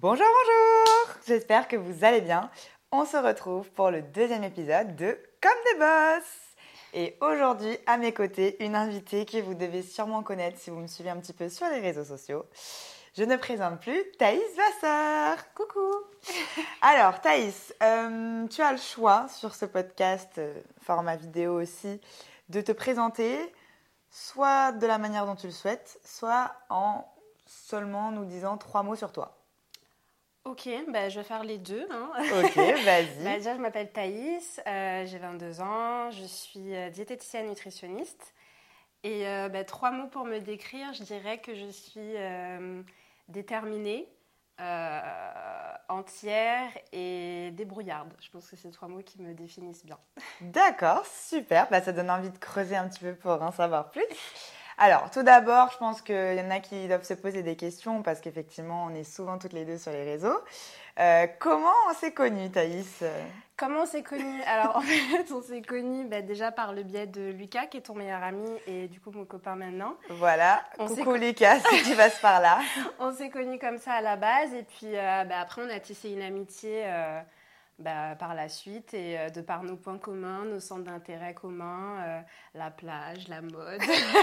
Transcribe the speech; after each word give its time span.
Bonjour, 0.00 0.26
bonjour 0.26 1.16
J'espère 1.26 1.66
que 1.66 1.74
vous 1.74 2.04
allez 2.04 2.20
bien. 2.20 2.52
On 2.92 3.04
se 3.04 3.16
retrouve 3.16 3.68
pour 3.72 3.90
le 3.90 4.00
deuxième 4.00 4.44
épisode 4.44 4.94
de 4.94 5.18
Comme 5.42 5.50
des 5.72 5.78
boss 5.80 6.24
Et 6.94 7.16
aujourd'hui, 7.20 7.76
à 7.84 7.96
mes 7.96 8.14
côtés, 8.14 8.64
une 8.64 8.76
invitée 8.76 9.26
que 9.26 9.38
vous 9.38 9.54
devez 9.54 9.82
sûrement 9.82 10.22
connaître 10.22 10.56
si 10.56 10.70
vous 10.70 10.78
me 10.78 10.86
suivez 10.86 11.10
un 11.10 11.16
petit 11.16 11.32
peu 11.32 11.48
sur 11.48 11.68
les 11.68 11.80
réseaux 11.80 12.04
sociaux. 12.04 12.46
Je 13.16 13.24
ne 13.24 13.34
présente 13.34 13.80
plus 13.80 14.00
Thaïs 14.20 14.40
Vasseur. 14.56 15.52
Coucou 15.54 15.92
Alors 16.80 17.20
Thaïs, 17.20 17.74
euh, 17.82 18.46
tu 18.46 18.62
as 18.62 18.70
le 18.70 18.78
choix 18.78 19.26
sur 19.26 19.56
ce 19.56 19.64
podcast, 19.64 20.30
euh, 20.38 20.54
format 20.80 21.16
vidéo 21.16 21.60
aussi, 21.60 22.00
de 22.50 22.60
te 22.60 22.70
présenter 22.70 23.52
soit 24.10 24.70
de 24.70 24.86
la 24.86 24.98
manière 24.98 25.26
dont 25.26 25.34
tu 25.34 25.48
le 25.48 25.52
souhaites, 25.52 25.98
soit 26.04 26.52
en 26.68 27.04
seulement 27.46 28.12
nous 28.12 28.26
disant 28.26 28.58
trois 28.58 28.84
mots 28.84 28.94
sur 28.94 29.10
toi. 29.10 29.37
Ok, 30.48 30.66
bah, 30.88 31.10
je 31.10 31.20
vais 31.20 31.24
faire 31.24 31.44
les 31.44 31.58
deux. 31.58 31.86
Hein. 31.90 32.10
Ok, 32.42 32.56
vas-y. 32.84 33.22
bah, 33.22 33.36
déjà, 33.36 33.54
je 33.54 33.60
m'appelle 33.60 33.92
Thaïs, 33.92 34.62
euh, 34.66 35.04
j'ai 35.04 35.18
22 35.18 35.60
ans, 35.60 36.10
je 36.10 36.24
suis 36.24 36.74
euh, 36.74 36.88
diététicienne 36.88 37.48
nutritionniste. 37.48 38.34
Et 39.04 39.28
euh, 39.28 39.50
bah, 39.50 39.64
trois 39.64 39.90
mots 39.90 40.06
pour 40.06 40.24
me 40.24 40.38
décrire, 40.38 40.94
je 40.94 41.02
dirais 41.02 41.38
que 41.38 41.54
je 41.54 41.66
suis 41.66 42.14
déterminée, 43.28 44.08
entière 45.88 46.70
et 46.92 47.50
débrouillarde. 47.52 48.14
Je 48.18 48.30
pense 48.30 48.48
que 48.48 48.56
c'est 48.56 48.70
trois 48.70 48.88
mots 48.88 49.02
qui 49.02 49.20
me 49.20 49.34
définissent 49.34 49.84
bien. 49.84 49.98
D'accord, 50.40 51.04
super. 51.06 51.68
Bah, 51.68 51.82
ça 51.82 51.92
donne 51.92 52.10
envie 52.10 52.30
de 52.30 52.38
creuser 52.38 52.74
un 52.74 52.88
petit 52.88 53.00
peu 53.00 53.14
pour 53.14 53.42
en 53.42 53.52
savoir 53.52 53.90
plus. 53.90 54.02
Alors, 54.80 55.10
tout 55.10 55.24
d'abord, 55.24 55.70
je 55.72 55.78
pense 55.78 56.00
qu'il 56.02 56.14
y 56.14 56.40
en 56.40 56.50
a 56.50 56.60
qui 56.60 56.86
doivent 56.86 57.04
se 57.04 57.14
poser 57.14 57.42
des 57.42 57.56
questions 57.56 58.02
parce 58.02 58.20
qu'effectivement, 58.20 58.84
on 58.84 58.94
est 58.94 59.02
souvent 59.02 59.36
toutes 59.36 59.52
les 59.52 59.64
deux 59.64 59.76
sur 59.76 59.90
les 59.90 60.04
réseaux. 60.04 60.38
Euh, 61.00 61.26
comment 61.40 61.74
on 61.90 61.94
s'est 61.94 62.12
connus, 62.12 62.50
Thaïs? 62.50 63.02
Comment 63.56 63.82
on 63.82 63.86
s'est 63.86 64.04
connus? 64.04 64.40
Alors, 64.46 64.76
en 64.76 64.80
fait, 64.80 65.32
on 65.32 65.42
s'est 65.42 65.62
connus 65.62 66.06
bah, 66.06 66.22
déjà 66.22 66.52
par 66.52 66.72
le 66.72 66.84
biais 66.84 67.08
de 67.08 67.32
Lucas, 67.32 67.66
qui 67.66 67.78
est 67.78 67.82
ton 67.82 67.94
meilleur 67.94 68.22
ami 68.22 68.48
et 68.68 68.86
du 68.86 69.00
coup 69.00 69.10
mon 69.10 69.24
copain 69.24 69.56
maintenant. 69.56 69.96
Voilà. 70.10 70.62
Coucou 70.76 71.14
Lucas, 71.14 71.58
si 71.58 71.82
tu 71.82 71.96
passes 71.96 72.20
par 72.20 72.40
là. 72.40 72.60
on 73.00 73.12
s'est 73.12 73.30
connus 73.30 73.58
comme 73.58 73.78
ça 73.78 73.94
à 73.94 74.00
la 74.00 74.14
base 74.14 74.54
et 74.54 74.62
puis 74.62 74.96
euh, 74.96 75.24
bah, 75.24 75.40
après, 75.40 75.62
on 75.62 75.70
a 75.70 75.80
tissé 75.80 76.10
une 76.10 76.22
amitié. 76.22 76.84
Euh, 76.84 77.20
bah, 77.78 78.16
par 78.18 78.34
la 78.34 78.48
suite 78.48 78.92
et 78.92 79.16
euh, 79.18 79.30
de 79.30 79.40
par 79.40 79.62
nos 79.62 79.76
points 79.76 79.98
communs, 79.98 80.44
nos 80.44 80.58
centres 80.58 80.82
d'intérêt 80.82 81.32
communs, 81.32 82.02
euh, 82.04 82.20
la 82.54 82.72
plage, 82.72 83.28
la 83.28 83.40
mode, 83.40 83.80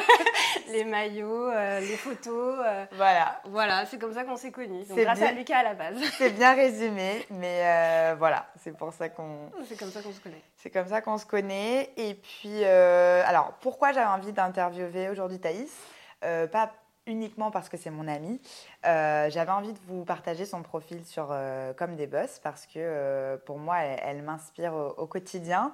les 0.68 0.84
maillots, 0.84 1.50
euh, 1.52 1.80
les 1.80 1.96
photos. 1.96 2.60
voilà. 2.92 3.42
Voilà, 3.46 3.86
c'est 3.86 3.98
comme 3.98 4.14
ça 4.14 4.26
qu'on 4.26 4.36
s'est 4.36 4.52
connus. 4.52 4.84
Donc 4.86 5.00
grâce 5.00 5.22
à 5.22 5.32
Lucas 5.32 5.60
à 5.60 5.64
la 5.64 5.74
base. 5.74 5.96
c'est 6.18 6.32
bien 6.32 6.54
résumé, 6.54 7.26
mais 7.30 8.14
voilà, 8.16 8.46
c'est 8.62 8.76
pour 8.76 8.92
ça 8.92 9.08
qu'on. 9.08 9.50
C'est 9.68 9.80
comme 9.80 9.90
ça 9.90 10.02
qu'on 10.02 10.12
se 10.12 10.20
connaît. 10.20 10.42
C'est 10.58 10.70
comme 10.70 10.88
ça 10.88 11.02
qu'on 11.02 11.18
se 11.18 11.26
connaît. 11.26 11.92
Et 11.98 12.14
puis, 12.14 12.64
alors, 12.64 13.54
pourquoi 13.62 13.94
j'avais 13.94 14.06
envie 14.06 14.34
d'interviewer 14.34 15.10
aujourd'hui 15.10 15.40
Thaïs? 15.40 15.74
Pas 16.22 16.72
uniquement 17.08 17.52
parce 17.52 17.70
que 17.70 17.78
c'est 17.78 17.90
mon 17.90 18.08
amie. 18.08 18.40
Euh, 18.86 19.30
j'avais 19.30 19.52
envie 19.52 19.74
de 19.74 19.80
vous 19.88 20.06
partager 20.06 20.46
son 20.46 20.62
profil 20.64 21.06
sur 21.06 21.30
euh, 21.32 21.74
Comme 21.74 21.96
des 21.96 22.08
Boss 22.08 22.40
parce 22.44 22.66
que 22.66 22.74
euh, 22.78 23.38
pour 23.38 23.60
moi, 23.60 23.80
elle, 23.80 24.24
m'inspire 24.24 24.74
au, 24.74 25.06
quotidien 25.08 25.74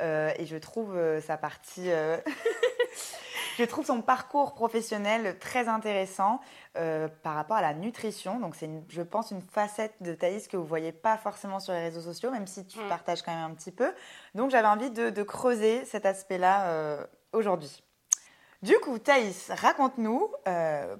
et 0.00 0.46
je 0.46 0.56
trouve 0.56 0.98
sa 1.20 1.36
partie. 1.36 1.88
je 3.58 3.64
trouve 3.64 3.86
son 3.86 4.02
parcours 4.02 4.54
professionnel 4.54 5.38
très 5.38 5.68
intéressant 5.68 6.40
par 6.74 7.34
rapport 7.34 7.56
à 7.56 7.62
la 7.62 7.72
nutrition. 7.72 8.40
Donc, 8.40 8.56
c'est, 8.56 8.68
je 8.88 9.02
pense, 9.02 9.30
une 9.30 9.42
facette 9.42 9.94
de 10.00 10.12
Thaïs 10.12 10.48
que 10.48 10.56
vous 10.56 10.64
ne 10.64 10.68
voyez 10.68 10.90
pas 10.90 11.16
forcément 11.18 11.60
sur 11.60 11.72
les 11.72 11.82
réseaux 11.82 12.00
sociaux, 12.00 12.32
même 12.32 12.48
si 12.48 12.66
tu 12.66 12.80
mm. 12.80 12.88
partages 12.88 13.22
quand 13.22 13.32
même 13.32 13.48
un 13.48 13.54
petit 13.54 13.70
peu. 13.70 13.94
Donc, 14.34 14.50
j'avais 14.50 14.66
envie 14.66 14.90
de, 14.90 15.10
de 15.10 15.22
creuser 15.22 15.84
cet 15.84 16.04
aspect-là 16.04 17.06
aujourd'hui. 17.32 17.84
Du 18.62 18.78
coup, 18.78 19.00
Thaïs, 19.00 19.50
raconte-nous 19.50 20.30
euh, 20.46 20.96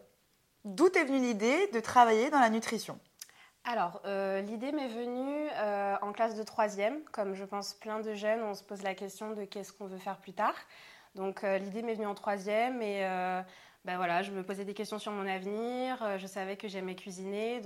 d'où 0.65 0.89
est 0.89 1.05
venue 1.05 1.21
l'idée 1.21 1.69
de 1.73 1.79
travailler 1.79 2.29
dans 2.29 2.41
la 2.41 2.51
nutrition? 2.51 2.99
Alors, 3.63 4.03
euh, 4.05 4.41
l'idée 4.41 4.73
m'est 4.73 4.89
venue 4.89 5.49
euh, 5.55 5.95
en 6.03 6.13
classe 6.13 6.35
de 6.35 6.43
troisième. 6.43 7.05
Comme 7.13 7.35
je 7.35 7.45
pense 7.45 7.75
plein 7.75 8.01
de 8.01 8.15
jeunes, 8.15 8.43
on 8.43 8.55
se 8.55 8.65
pose 8.65 8.83
la 8.83 8.97
question 8.97 9.31
de 9.31 9.45
qu'est-ce 9.45 9.73
qu'on 9.73 9.87
veut 9.87 9.99
faire 9.99 10.19
plus 10.19 10.33
tard. 10.33 10.57
Donc, 11.15 11.43
l'idée 11.43 11.83
m'est 11.83 11.95
venue 11.95 12.07
en 12.07 12.15
troisième 12.15 12.81
et 12.81 13.01
ben 13.85 13.97
voilà, 13.97 14.23
je 14.23 14.31
me 14.31 14.43
posais 14.43 14.65
des 14.65 14.73
questions 14.73 14.99
sur 14.99 15.13
mon 15.13 15.27
avenir. 15.29 16.19
je 16.19 16.27
savais 16.27 16.57
que 16.57 16.69
j'aimais 16.69 16.95
cuisiner, 16.95 17.61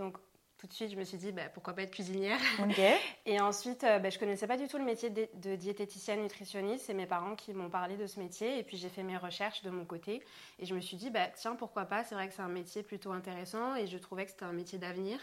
tout 0.59 0.67
de 0.67 0.73
suite, 0.73 0.91
je 0.91 0.97
me 0.97 1.05
suis 1.05 1.19
dit, 1.19 1.33
bah, 1.33 1.49
pourquoi 1.53 1.75
pas 1.75 1.83
être 1.83 1.91
cuisinière 1.91 2.39
Et 3.27 3.41
ensuite, 3.41 3.85
euh, 3.85 3.99
bah, 3.99 4.09
je 4.09 4.19
connaissais 4.19 4.47
pas 4.47 4.57
du 4.57 4.69
tout 4.69 4.79
le 4.79 4.85
métier 4.85 5.11
de, 5.11 5.55
diététicienne 5.57 6.23
nutritionniste. 6.23 6.87
C'est 6.87 6.95
mes 6.95 7.07
parents 7.07 7.35
qui 7.35 7.53
m'ont 7.53 7.69
parlé 7.69 7.97
de 7.97 8.07
ce 8.07 8.19
métier. 8.19 8.59
Et 8.59 8.63
puis, 8.63 8.79
j'ai 8.79 8.89
fait 8.89 9.03
mes 9.03 9.19
recherches 9.19 9.63
de 9.63 9.71
mon 9.71 9.85
côté. 9.85 10.23
Et 10.59 10.65
je 10.65 10.75
me 10.75 10.81
suis 10.81 10.97
dit, 10.97 11.11
bah, 11.11 11.29
tiens, 11.35 11.57
pourquoi 11.57 11.85
pas? 11.85 12.05
C'est 12.05 12.15
vrai 12.15 12.29
que 12.29 12.35
c'est 12.35 12.43
un 12.43 12.49
métier 12.49 12.83
plutôt 12.83 13.13
intéressant. 13.13 13.75
Et 13.77 13.87
je 13.87 13.99
trouvais 13.99 14.25
que 14.25 14.31
c'était 14.31 14.47
un 14.47 14.53
métier 14.53 14.79
d'avenir. 14.79 15.19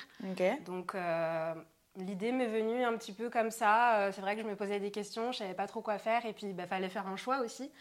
Donc, 0.66 0.94
euh, 0.94 1.56
l'idée 1.98 2.32
m'est 2.32 2.48
venue 2.48 2.84
un 2.84 2.96
petit 2.96 3.14
peu 3.14 3.32
comme 3.32 3.50
ça. 3.50 4.02
Euh, 4.02 4.12
c'est 4.12 4.22
vrai 4.22 4.36
que 4.36 4.44
je 4.44 4.48
me 4.48 4.56
posais 4.56 4.80
des 4.80 4.92
questions. 4.92 5.32
Je 5.32 5.40
savais 5.40 5.56
pas 5.56 5.66
trop 5.66 5.82
quoi 5.82 5.98
faire. 5.98 6.28
Et 6.28 6.34
puis, 6.34 6.46
il 6.46 6.56
bah, 6.56 6.68
fallait 6.68 6.90
faire 6.90 7.08
un 7.08 7.18
choix 7.18 7.40
aussi. 7.40 7.72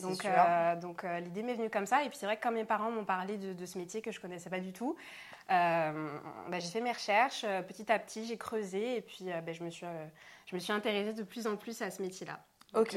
Donc, 0.00 0.26
donc 0.80 1.02
l'idée 1.02 1.42
m'est 1.42 1.52
venue 1.52 1.68
comme 1.68 1.84
ça. 1.84 2.02
Et 2.02 2.08
puis 2.08 2.16
c'est 2.16 2.24
vrai 2.24 2.38
que 2.38 2.42
quand 2.42 2.50
mes 2.50 2.64
parents 2.64 2.90
m'ont 2.90 3.04
parlé 3.04 3.36
de, 3.36 3.66
ce 3.66 3.76
métier 3.76 4.00
que 4.00 4.10
je 4.10 4.20
connaissais 4.20 4.48
pas 4.48 4.58
du 4.58 4.72
tout, 4.72 4.96
euh, 5.50 6.18
bah, 6.48 6.58
j'ai 6.58 6.68
fait 6.68 6.80
mes 6.80 6.92
recherches. 6.92 7.42
petit 7.66 7.90
à 7.90 7.98
petit, 7.98 8.26
j'ai 8.26 8.36
creusé 8.36 8.96
et 8.96 9.00
puis 9.00 9.26
bah, 9.44 9.52
je, 9.52 9.62
me 9.62 9.70
suis, 9.70 9.86
je 10.46 10.54
me 10.54 10.60
suis 10.60 10.72
intéressée 10.72 11.12
de 11.12 11.22
plus 11.22 11.46
en 11.46 11.56
plus 11.56 11.82
à 11.82 11.90
ce 11.90 12.02
métier-là. 12.02 12.44
ok. 12.74 12.96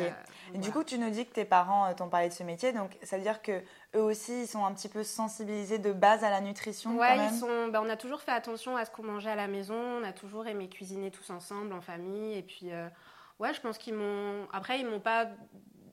du 0.53 0.71
coup, 0.71 0.83
tu 0.83 0.97
nous 0.97 1.09
dis 1.09 1.25
que 1.25 1.33
tes 1.33 1.45
parents 1.45 1.93
t'ont 1.93 2.09
parlé 2.09 2.29
de 2.29 2.33
ce 2.33 2.43
métier, 2.43 2.71
donc 2.71 2.97
ça 3.03 3.17
veut 3.17 3.23
dire 3.23 3.41
que 3.41 3.61
eux 3.95 4.01
aussi, 4.01 4.43
ils 4.43 4.47
sont 4.47 4.65
un 4.65 4.73
petit 4.73 4.89
peu 4.89 5.03
sensibilisés 5.03 5.79
de 5.79 5.91
base 5.91 6.23
à 6.23 6.29
la 6.29 6.41
nutrition. 6.41 6.97
Ouais, 6.97 7.17
ils 7.17 7.37
sont. 7.37 7.67
Bah, 7.67 7.81
on 7.83 7.89
a 7.89 7.97
toujours 7.97 8.21
fait 8.21 8.31
attention 8.31 8.77
à 8.77 8.85
ce 8.85 8.91
qu'on 8.91 9.03
mangeait 9.03 9.31
à 9.31 9.35
la 9.35 9.47
maison. 9.47 9.75
On 9.75 10.03
a 10.03 10.13
toujours 10.13 10.47
aimé 10.47 10.69
cuisiner 10.69 11.11
tous 11.11 11.29
ensemble 11.29 11.73
en 11.73 11.81
famille. 11.81 12.37
Et 12.37 12.43
puis, 12.43 12.71
ouais, 13.39 13.53
je 13.53 13.61
pense 13.61 13.77
qu'ils 13.77 13.95
m'ont. 13.95 14.47
Après, 14.53 14.79
ils 14.79 14.87
m'ont 14.87 14.99
pas 14.99 15.27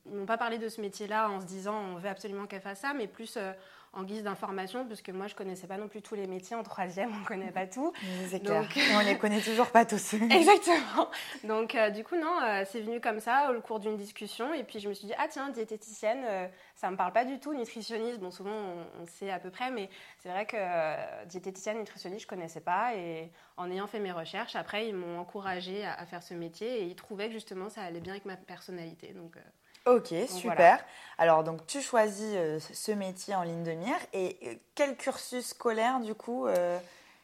ils 0.06 0.14
m'ont 0.14 0.26
pas 0.26 0.38
parlé 0.38 0.58
de 0.58 0.68
ce 0.68 0.80
métier-là 0.80 1.30
en 1.30 1.40
se 1.40 1.46
disant 1.46 1.76
on 1.76 1.96
veut 1.96 2.08
absolument 2.08 2.46
qu'elle 2.46 2.60
fasse 2.60 2.80
ça, 2.80 2.92
mais 2.92 3.06
plus 3.06 3.36
euh, 3.36 3.52
en 3.92 4.02
guise 4.02 4.24
d'information, 4.24 4.84
parce 4.86 5.00
que 5.00 5.12
moi 5.12 5.28
je 5.28 5.34
connaissais 5.34 5.68
pas 5.68 5.76
non 5.76 5.86
plus 5.86 6.02
tous 6.02 6.16
les 6.16 6.26
métiers 6.26 6.56
en 6.56 6.64
troisième, 6.64 7.10
on 7.20 7.24
connaît 7.24 7.52
pas 7.52 7.66
tout. 7.66 7.92
C'est 8.28 8.40
clair. 8.40 8.66
on 8.94 9.00
les 9.00 9.16
connaît 9.16 9.40
toujours 9.40 9.70
pas 9.70 9.84
tous. 9.84 10.14
Exactement. 10.30 11.08
Donc 11.44 11.76
euh, 11.76 11.90
du 11.90 12.02
coup 12.02 12.16
non, 12.16 12.36
euh, 12.42 12.64
c'est 12.68 12.80
venu 12.80 13.00
comme 13.00 13.20
ça 13.20 13.52
au 13.52 13.60
cours 13.60 13.78
d'une 13.78 13.96
discussion, 13.96 14.52
et 14.52 14.64
puis 14.64 14.80
je 14.80 14.88
me 14.88 14.94
suis 14.94 15.06
dit 15.06 15.14
ah 15.18 15.26
tiens 15.30 15.50
diététicienne, 15.50 16.50
ça 16.74 16.90
me 16.90 16.96
parle 16.96 17.12
pas 17.12 17.24
du 17.24 17.38
tout, 17.38 17.54
nutritionniste. 17.54 18.18
Bon 18.18 18.32
souvent 18.32 18.50
on, 19.00 19.06
sait 19.06 19.30
à 19.30 19.38
peu 19.38 19.50
près, 19.50 19.70
mais 19.70 19.88
c'est 20.18 20.30
vrai 20.30 20.46
que 20.46 21.26
diététicienne, 21.26 21.78
nutritionniste 21.78 22.22
je 22.22 22.28
connaissais 22.28 22.60
pas, 22.60 22.96
et 22.96 23.30
en 23.56 23.70
ayant 23.70 23.86
fait 23.86 24.00
mes 24.00 24.12
recherches, 24.12 24.56
après 24.56 24.88
ils 24.88 24.96
m'ont 24.96 25.20
encouragée 25.20 25.84
à, 25.84 25.94
à, 25.94 26.06
faire 26.06 26.24
ce 26.24 26.34
métier, 26.34 26.82
et 26.82 26.86
ils 26.86 26.96
trouvaient 26.96 27.28
que 27.28 27.34
justement 27.34 27.68
ça 27.68 27.82
allait 27.82 28.00
bien 28.00 28.14
avec 28.14 28.24
ma 28.24 28.36
personnalité, 28.36 29.12
donc. 29.12 29.36
Ok, 29.86 30.14
super. 30.28 30.84
Alors, 31.18 31.44
donc, 31.44 31.66
tu 31.66 31.80
choisis 31.80 32.34
euh, 32.34 32.58
ce 32.60 32.92
métier 32.92 33.34
en 33.34 33.42
ligne 33.42 33.62
de 33.62 33.72
mire. 33.72 33.96
Et 34.12 34.38
euh, 34.44 34.54
quel 34.74 34.96
cursus 34.96 35.48
scolaire, 35.48 36.00
du 36.00 36.14
coup, 36.14 36.46
euh, 36.46 36.78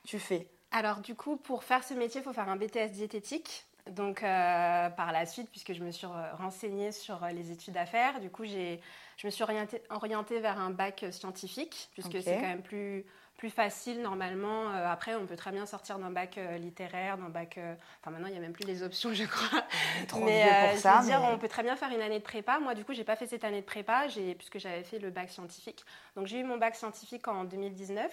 tu 0.05 0.19
fais? 0.19 0.49
Alors, 0.71 0.99
du 0.99 1.15
coup, 1.15 1.37
pour 1.37 1.65
faire 1.65 1.85
ce 1.85 1.95
métier, 1.95 2.21
il 2.21 2.25
faut 2.25 2.33
faire 2.33 2.49
un 2.49 2.57
BTS 2.57 2.93
diététique. 2.93 3.65
Donc, 3.91 4.21
par 4.21 5.13
la 5.13 5.25
suite, 5.25 5.49
puisque 5.51 5.73
je 5.73 5.83
me 5.83 5.91
suis 5.91 6.07
renseignée 6.37 6.93
sur 6.93 7.25
les 7.33 7.53
études 7.53 7.77
à 7.79 7.87
faire, 7.87 8.21
du 8.21 8.29
coup, 8.29 8.45
je 8.45 8.77
me 9.25 9.31
suis 9.31 9.43
orientée, 9.43 9.81
orientée 9.89 10.41
vers 10.41 10.61
un 10.61 10.69
bac 10.69 11.07
scientifique, 11.11 11.89
puisque 11.95 12.23
c'est 12.23 12.35
quand 12.35 12.43
même 12.43 12.61
plus 12.61 13.07
plus 13.39 13.51
facile 13.51 14.03
normalement. 14.03 14.73
Euh, 14.73 14.87
après, 14.87 15.15
on 15.15 15.25
peut 15.25 15.37
très 15.37 15.53
bien 15.53 15.65
sortir 15.65 15.99
d'un 15.99 16.11
bac 16.11 16.37
euh, 16.37 16.59
littéraire, 16.59 17.17
d'un 17.17 17.31
bac. 17.31 17.57
Euh, 17.57 17.75
enfin, 18.03 18.11
maintenant, 18.11 18.27
il 18.27 18.33
n'y 18.33 18.37
a 18.37 18.41
même 18.41 18.53
plus 18.53 18.67
les 18.67 18.83
options, 18.83 19.15
je 19.15 19.25
crois. 19.25 19.63
Trop 20.09 20.25
mais 20.25 20.45
pour 20.73 20.81
ça. 20.81 21.01
dire, 21.03 21.23
on 21.23 21.39
peut 21.39 21.49
très 21.49 21.63
bien 21.63 21.77
faire 21.77 21.91
une 21.91 22.03
année 22.03 22.19
de 22.19 22.25
prépa. 22.25 22.59
Moi, 22.59 22.75
du 22.75 22.85
coup, 22.85 22.93
j'ai 22.93 23.05
pas 23.05 23.17
fait 23.17 23.29
cette 23.29 23.45
année 23.45 23.61
de 23.61 23.67
prépa, 23.67 24.07
puisque 24.37 24.59
j'avais 24.59 24.83
fait 24.83 24.99
le 24.99 25.11
bac 25.11 25.31
scientifique. 25.31 25.85
Donc, 26.17 26.27
j'ai 26.27 26.41
eu 26.41 26.45
mon 26.45 26.59
bac 26.59 26.75
scientifique 26.75 27.29
en 27.29 27.45
2019. 27.45 28.13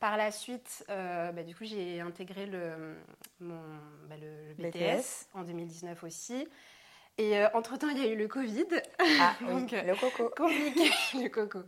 Par 0.00 0.16
la 0.16 0.30
suite, 0.30 0.84
bah, 0.88 1.42
du 1.42 1.56
coup, 1.56 1.64
j'ai 1.64 2.00
intégré 2.00 2.46
le, 2.46 2.94
mon, 3.40 3.60
bah, 4.08 4.16
le, 4.20 4.54
BTS, 4.62 5.28
en 5.34 5.42
2019 5.42 6.04
aussi. 6.04 6.46
Et 7.20 7.36
euh, 7.36 7.48
entre-temps, 7.52 7.88
il 7.88 7.98
y 7.98 8.06
a 8.06 8.06
eu 8.06 8.16
le 8.16 8.28
Covid. 8.28 8.66
Ah 9.20 9.34
oui, 9.48 9.66
le 9.72 9.94
coco. 9.96 10.30
Compliqué, 10.36 10.90
le 11.20 11.28
coco. 11.28 11.58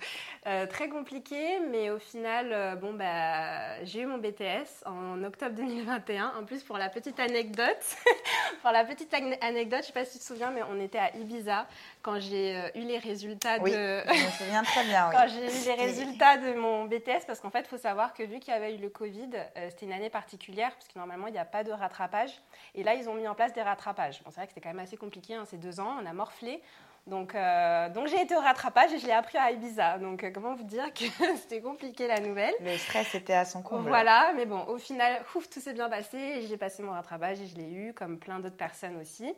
très 0.44 0.88
compliqué, 0.88 1.58
mais 1.70 1.90
au 1.90 1.98
final, 1.98 2.78
bon, 2.80 2.94
bah, 2.94 3.84
j'ai 3.84 4.02
eu 4.02 4.06
mon 4.06 4.18
BTS 4.18 4.86
en 4.86 5.24
octobre 5.24 5.56
2021. 5.56 6.34
En 6.40 6.44
plus, 6.44 6.62
pour 6.62 6.78
la 6.78 6.88
petite 6.88 7.18
anecdote, 7.18 7.96
pour 8.62 8.70
la 8.70 8.84
petite 8.84 9.12
anecdote, 9.12 9.80
je 9.80 9.82
ne 9.82 9.86
sais 9.86 9.92
pas 9.92 10.04
si 10.04 10.12
tu 10.12 10.18
te 10.20 10.24
souviens, 10.24 10.52
mais 10.52 10.62
on 10.62 10.80
était 10.80 10.98
à 10.98 11.16
Ibiza 11.16 11.66
quand 12.02 12.20
j'ai 12.20 12.56
eu 12.76 12.82
les 12.82 12.98
résultats 12.98 13.58
de... 13.58 13.66
je 13.66 14.26
me 14.26 14.30
souviens 14.30 14.62
très 14.62 14.84
bien, 14.84 15.08
oui. 15.08 15.16
Quand 15.16 15.26
j'ai 15.28 15.46
eu 15.46 15.76
les 15.76 15.84
résultats 15.84 16.38
de 16.38 16.54
mon 16.54 16.84
BTS, 16.84 17.26
parce 17.26 17.40
qu'en 17.40 17.50
fait, 17.50 17.60
il 17.60 17.68
faut 17.68 17.76
savoir 17.76 18.14
que 18.14 18.22
vu 18.22 18.38
qu'il 18.38 18.54
y 18.54 18.56
avait 18.56 18.76
eu 18.76 18.78
le 18.78 18.88
Covid, 18.88 19.30
c'était 19.68 19.86
une 19.86 19.92
année 19.92 20.10
particulière, 20.10 20.70
parce 20.74 20.86
que 20.86 20.96
normalement, 20.96 21.26
il 21.26 21.32
n'y 21.32 21.38
a 21.38 21.44
pas 21.44 21.64
de 21.64 21.72
rattrapage. 21.72 22.30
Et 22.76 22.84
là, 22.84 22.94
ils 22.94 23.08
ont 23.08 23.14
mis 23.14 23.26
en 23.26 23.34
place 23.34 23.52
des 23.52 23.62
rattrapages. 23.62 24.22
Bon, 24.22 24.30
c'est 24.30 24.36
vrai 24.36 24.46
que 24.46 24.52
c'était 24.52 24.60
quand 24.60 24.72
même 24.72 24.84
assez 24.84 24.96
compliqué, 24.96 25.36
hein, 25.40 25.44
ces 25.46 25.58
deux 25.58 25.80
ans, 25.80 25.96
on 26.02 26.06
a 26.06 26.12
morflé. 26.12 26.62
Donc, 27.06 27.34
euh, 27.34 27.88
donc 27.88 28.08
j'ai 28.08 28.20
été 28.20 28.36
au 28.36 28.40
rattrapage 28.40 28.92
et 28.92 28.98
je 28.98 29.06
l'ai 29.06 29.12
appris 29.12 29.38
à 29.38 29.50
Ibiza. 29.50 29.98
Donc, 29.98 30.22
euh, 30.22 30.30
comment 30.32 30.54
vous 30.54 30.64
dire 30.64 30.92
que 30.92 31.04
c'était 31.36 31.60
compliqué 31.60 32.06
la 32.06 32.20
nouvelle 32.20 32.54
Le 32.60 32.76
stress 32.76 33.14
était 33.14 33.34
à 33.34 33.44
son 33.44 33.62
comble. 33.62 33.88
Voilà, 33.88 34.32
mais 34.36 34.46
bon, 34.46 34.64
au 34.66 34.78
final, 34.78 35.22
ouf, 35.34 35.48
tout 35.48 35.60
s'est 35.60 35.72
bien 35.72 35.88
passé. 35.88 36.42
J'ai 36.46 36.56
passé 36.56 36.82
mon 36.82 36.92
rattrapage 36.92 37.40
et 37.40 37.46
je 37.46 37.56
l'ai 37.56 37.72
eu, 37.72 37.94
comme 37.94 38.18
plein 38.18 38.38
d'autres 38.38 38.56
personnes 38.56 38.96
aussi. 38.98 39.34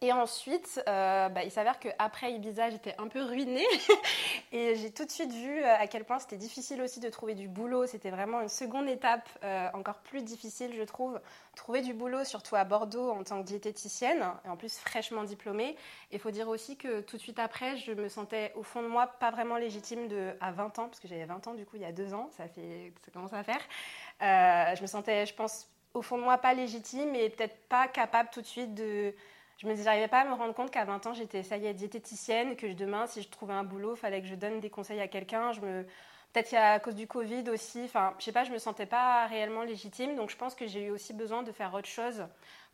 Et 0.00 0.12
ensuite, 0.12 0.82
euh, 0.88 1.28
bah, 1.28 1.44
il 1.44 1.50
s'avère 1.50 1.78
qu'après 1.78 2.32
Ibiza, 2.32 2.70
j'étais 2.70 2.94
un 2.98 3.08
peu 3.08 3.22
ruinée. 3.22 3.66
et 4.52 4.74
j'ai 4.76 4.90
tout 4.90 5.04
de 5.04 5.10
suite 5.10 5.32
vu 5.32 5.62
euh, 5.62 5.76
à 5.78 5.86
quel 5.86 6.04
point 6.04 6.18
c'était 6.18 6.36
difficile 6.36 6.82
aussi 6.82 7.00
de 7.00 7.08
trouver 7.08 7.34
du 7.34 7.48
boulot. 7.48 7.86
C'était 7.86 8.10
vraiment 8.10 8.40
une 8.40 8.48
seconde 8.48 8.88
étape 8.88 9.28
euh, 9.42 9.68
encore 9.72 9.98
plus 10.00 10.22
difficile, 10.22 10.74
je 10.76 10.82
trouve. 10.82 11.20
Trouver 11.56 11.80
du 11.80 11.94
boulot, 11.94 12.24
surtout 12.24 12.56
à 12.56 12.64
Bordeaux 12.64 13.10
en 13.10 13.22
tant 13.22 13.40
que 13.40 13.46
diététicienne, 13.46 14.24
et 14.44 14.48
en 14.48 14.56
plus 14.56 14.76
fraîchement 14.78 15.24
diplômée. 15.24 15.76
Il 16.10 16.18
faut 16.18 16.30
dire 16.30 16.48
aussi 16.48 16.76
que 16.76 17.00
tout 17.00 17.16
de 17.16 17.22
suite 17.22 17.38
après, 17.38 17.76
je 17.76 17.92
me 17.92 18.08
sentais 18.08 18.52
au 18.56 18.62
fond 18.62 18.82
de 18.82 18.88
moi 18.88 19.06
pas 19.06 19.30
vraiment 19.30 19.56
légitime 19.56 20.08
de, 20.08 20.32
à 20.40 20.50
20 20.50 20.78
ans, 20.80 20.88
parce 20.88 21.00
que 21.00 21.08
j'avais 21.08 21.24
20 21.24 21.46
ans 21.46 21.54
du 21.54 21.64
coup 21.64 21.76
il 21.76 21.82
y 21.82 21.86
a 21.86 21.92
deux 21.92 22.12
ans, 22.12 22.28
ça, 22.36 22.48
fait, 22.48 22.92
ça 23.04 23.10
commence 23.12 23.32
à 23.32 23.44
faire. 23.44 23.60
je 24.20 24.82
me 24.82 24.86
sentais, 24.86 25.26
je 25.26 25.34
pense, 25.34 25.68
au 25.94 26.02
fond 26.02 26.18
de 26.18 26.22
moi 26.24 26.38
pas 26.38 26.54
légitime 26.54 27.14
et 27.14 27.30
peut-être 27.30 27.56
pas 27.68 27.86
capable 27.86 28.28
tout 28.32 28.40
de 28.40 28.46
suite 28.46 28.74
de 28.74 29.14
je 29.58 29.66
me 29.66 29.74
n'arrivais 29.74 30.08
pas 30.08 30.20
à 30.20 30.24
me 30.24 30.34
rendre 30.34 30.54
compte 30.54 30.70
qu'à 30.70 30.84
20 30.84 31.06
ans, 31.06 31.14
j'étais, 31.14 31.42
ça 31.42 31.56
y 31.56 31.66
est, 31.66 31.74
diététicienne, 31.74 32.56
que 32.56 32.72
demain, 32.72 33.06
si 33.06 33.22
je 33.22 33.28
trouvais 33.28 33.54
un 33.54 33.64
boulot, 33.64 33.94
il 33.94 33.98
fallait 33.98 34.20
que 34.20 34.26
je 34.26 34.34
donne 34.34 34.60
des 34.60 34.70
conseils 34.70 35.00
à 35.00 35.08
quelqu'un. 35.08 35.52
Je 35.52 35.60
me... 35.60 35.86
Peut-être 36.32 36.54
à 36.54 36.80
cause 36.80 36.96
du 36.96 37.06
Covid 37.06 37.48
aussi, 37.50 37.82
enfin, 37.84 38.12
je 38.18 38.24
sais 38.24 38.32
pas, 38.32 38.42
je 38.42 38.50
me 38.50 38.58
sentais 38.58 38.86
pas 38.86 39.26
réellement 39.26 39.62
légitime. 39.62 40.16
Donc, 40.16 40.30
je 40.30 40.36
pense 40.36 40.56
que 40.56 40.66
j'ai 40.66 40.86
eu 40.86 40.90
aussi 40.90 41.12
besoin 41.12 41.44
de 41.44 41.52
faire 41.52 41.72
autre 41.74 41.88
chose 41.88 42.26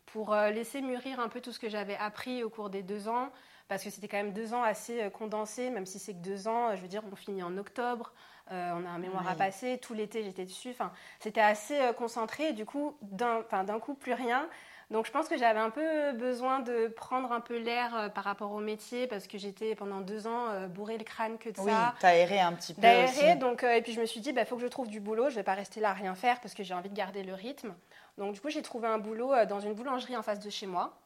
pour 0.07 0.33
euh, 0.33 0.49
laisser 0.49 0.81
mûrir 0.81 1.19
un 1.19 1.29
peu 1.29 1.41
tout 1.41 1.51
ce 1.51 1.59
que 1.59 1.69
j'avais 1.69 1.95
appris 1.97 2.43
au 2.43 2.49
cours 2.49 2.71
des 2.71 2.81
deux 2.81 3.07
ans. 3.07 3.29
Parce 3.67 3.83
que 3.83 3.91
c'était 3.91 4.07
quand 4.07 4.17
même 4.17 4.33
deux 4.33 4.55
ans 4.55 4.63
assez 4.63 5.03
euh, 5.03 5.09
condensés, 5.11 5.69
même 5.69 5.85
si 5.85 5.99
c'est 5.99 6.13
que 6.13 6.19
deux 6.19 6.47
ans. 6.47 6.75
Je 6.75 6.81
veux 6.81 6.87
dire, 6.87 7.03
on 7.09 7.15
finit 7.15 7.43
en 7.43 7.55
octobre, 7.57 8.13
euh, 8.51 8.71
on 8.73 8.83
a 8.85 8.89
un 8.89 8.97
mémoire 8.97 9.27
à 9.29 9.35
passer, 9.35 9.77
tout 9.77 9.93
l'été 9.93 10.23
j'étais 10.23 10.45
dessus. 10.45 10.71
Enfin, 10.71 10.91
c'était 11.19 11.39
assez 11.39 11.79
concentré. 11.97 12.49
Et 12.49 12.53
du 12.53 12.65
coup, 12.65 12.97
d'un, 13.03 13.43
d'un 13.63 13.79
coup, 13.79 13.93
plus 13.93 14.13
rien. 14.13 14.49
Donc 14.91 15.05
je 15.05 15.11
pense 15.11 15.29
que 15.29 15.37
j'avais 15.37 15.59
un 15.59 15.69
peu 15.69 16.11
besoin 16.11 16.59
de 16.59 16.87
prendre 16.89 17.31
un 17.31 17.39
peu 17.39 17.57
l'air 17.57 17.95
euh, 17.95 18.09
par 18.09 18.25
rapport 18.25 18.51
au 18.51 18.59
métier 18.59 19.07
parce 19.07 19.25
que 19.25 19.37
j'étais 19.37 19.73
pendant 19.73 20.01
deux 20.01 20.27
ans 20.27 20.49
euh, 20.49 20.67
bourré 20.67 20.97
le 20.97 21.05
crâne 21.05 21.37
que 21.37 21.49
de 21.49 21.55
ça. 21.55 21.63
Oui, 21.63 21.99
t'aérer 22.01 22.41
un 22.41 22.51
petit 22.51 22.73
peu 22.73 22.81
D'aérer, 22.81 23.35
donc 23.37 23.63
euh, 23.63 23.75
et 23.75 23.81
puis 23.81 23.93
je 23.93 24.01
me 24.01 24.05
suis 24.05 24.19
dit, 24.19 24.29
il 24.29 24.35
bah, 24.35 24.43
faut 24.43 24.57
que 24.57 24.61
je 24.61 24.67
trouve 24.67 24.89
du 24.89 24.99
boulot, 24.99 25.29
je 25.29 25.35
vais 25.35 25.43
pas 25.43 25.53
rester 25.53 25.79
là 25.79 25.91
à 25.91 25.93
rien 25.93 26.13
faire 26.13 26.41
parce 26.41 26.53
que 26.53 26.63
j'ai 26.63 26.73
envie 26.73 26.89
de 26.89 26.95
garder 26.95 27.23
le 27.23 27.33
rythme. 27.33 27.73
Donc 28.17 28.33
du 28.33 28.41
coup 28.41 28.49
j'ai 28.49 28.61
trouvé 28.61 28.89
un 28.89 28.97
boulot 28.97 29.33
dans 29.45 29.61
une 29.61 29.73
boulangerie 29.73 30.17
en 30.17 30.23
face 30.23 30.41
de 30.41 30.49
chez 30.49 30.67
moi. 30.67 30.97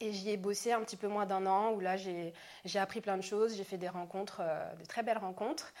Et 0.00 0.10
j'y 0.12 0.30
ai 0.30 0.36
bossé 0.36 0.72
un 0.72 0.80
petit 0.80 0.96
peu 0.96 1.06
moins 1.06 1.24
d'un 1.24 1.46
an, 1.46 1.70
où 1.70 1.78
là 1.78 1.96
j'ai 1.96 2.32
appris 2.80 3.00
plein 3.00 3.16
de 3.16 3.22
choses, 3.22 3.56
j'ai 3.56 3.62
fait 3.62 3.78
des 3.78 3.88
rencontres, 3.88 4.42
de 4.80 4.84
très 4.84 5.04
belles 5.04 5.18
rencontres 5.18 5.72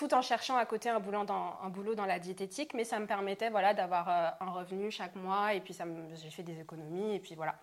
tout 0.00 0.14
en 0.14 0.22
cherchant 0.22 0.56
à 0.56 0.64
côté 0.64 0.88
un 0.88 0.98
boulot 0.98 1.26
dans, 1.26 2.06
la 2.06 2.18
diététique, 2.18 2.72
mais 2.72 2.84
ça 2.84 2.98
me 2.98 3.06
permettait 3.06 3.50
voilà, 3.50 3.74
d'avoir 3.74 4.08
euh, 4.08 4.30
un 4.40 4.50
revenu 4.50 4.90
chaque 4.90 5.14
mois, 5.14 5.52
et 5.52 5.60
puis 5.60 5.76
j'ai 6.14 6.30
fait 6.30 6.42
des 6.42 6.58
économies, 6.58 7.16
et 7.16 7.18
puis 7.18 7.34
voilà. 7.34 7.54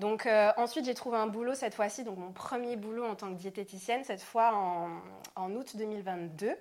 Donc 0.00 0.26
euh, 0.26 0.50
ensuite, 0.56 0.84
j'ai 0.84 0.94
trouvé 0.94 1.16
un 1.16 1.28
boulot 1.28 1.54
cette 1.54 1.74
fois-ci, 1.74 2.02
donc 2.02 2.18
mon 2.18 2.32
premier 2.32 2.74
boulot 2.74 3.04
en 3.04 3.14
tant 3.14 3.28
que 3.28 3.38
diététicienne, 3.38 4.02
cette 4.02 4.20
fois 4.20 4.52
en, 4.52 5.00
en 5.36 5.52
août 5.54 5.76
2022. 5.76 6.56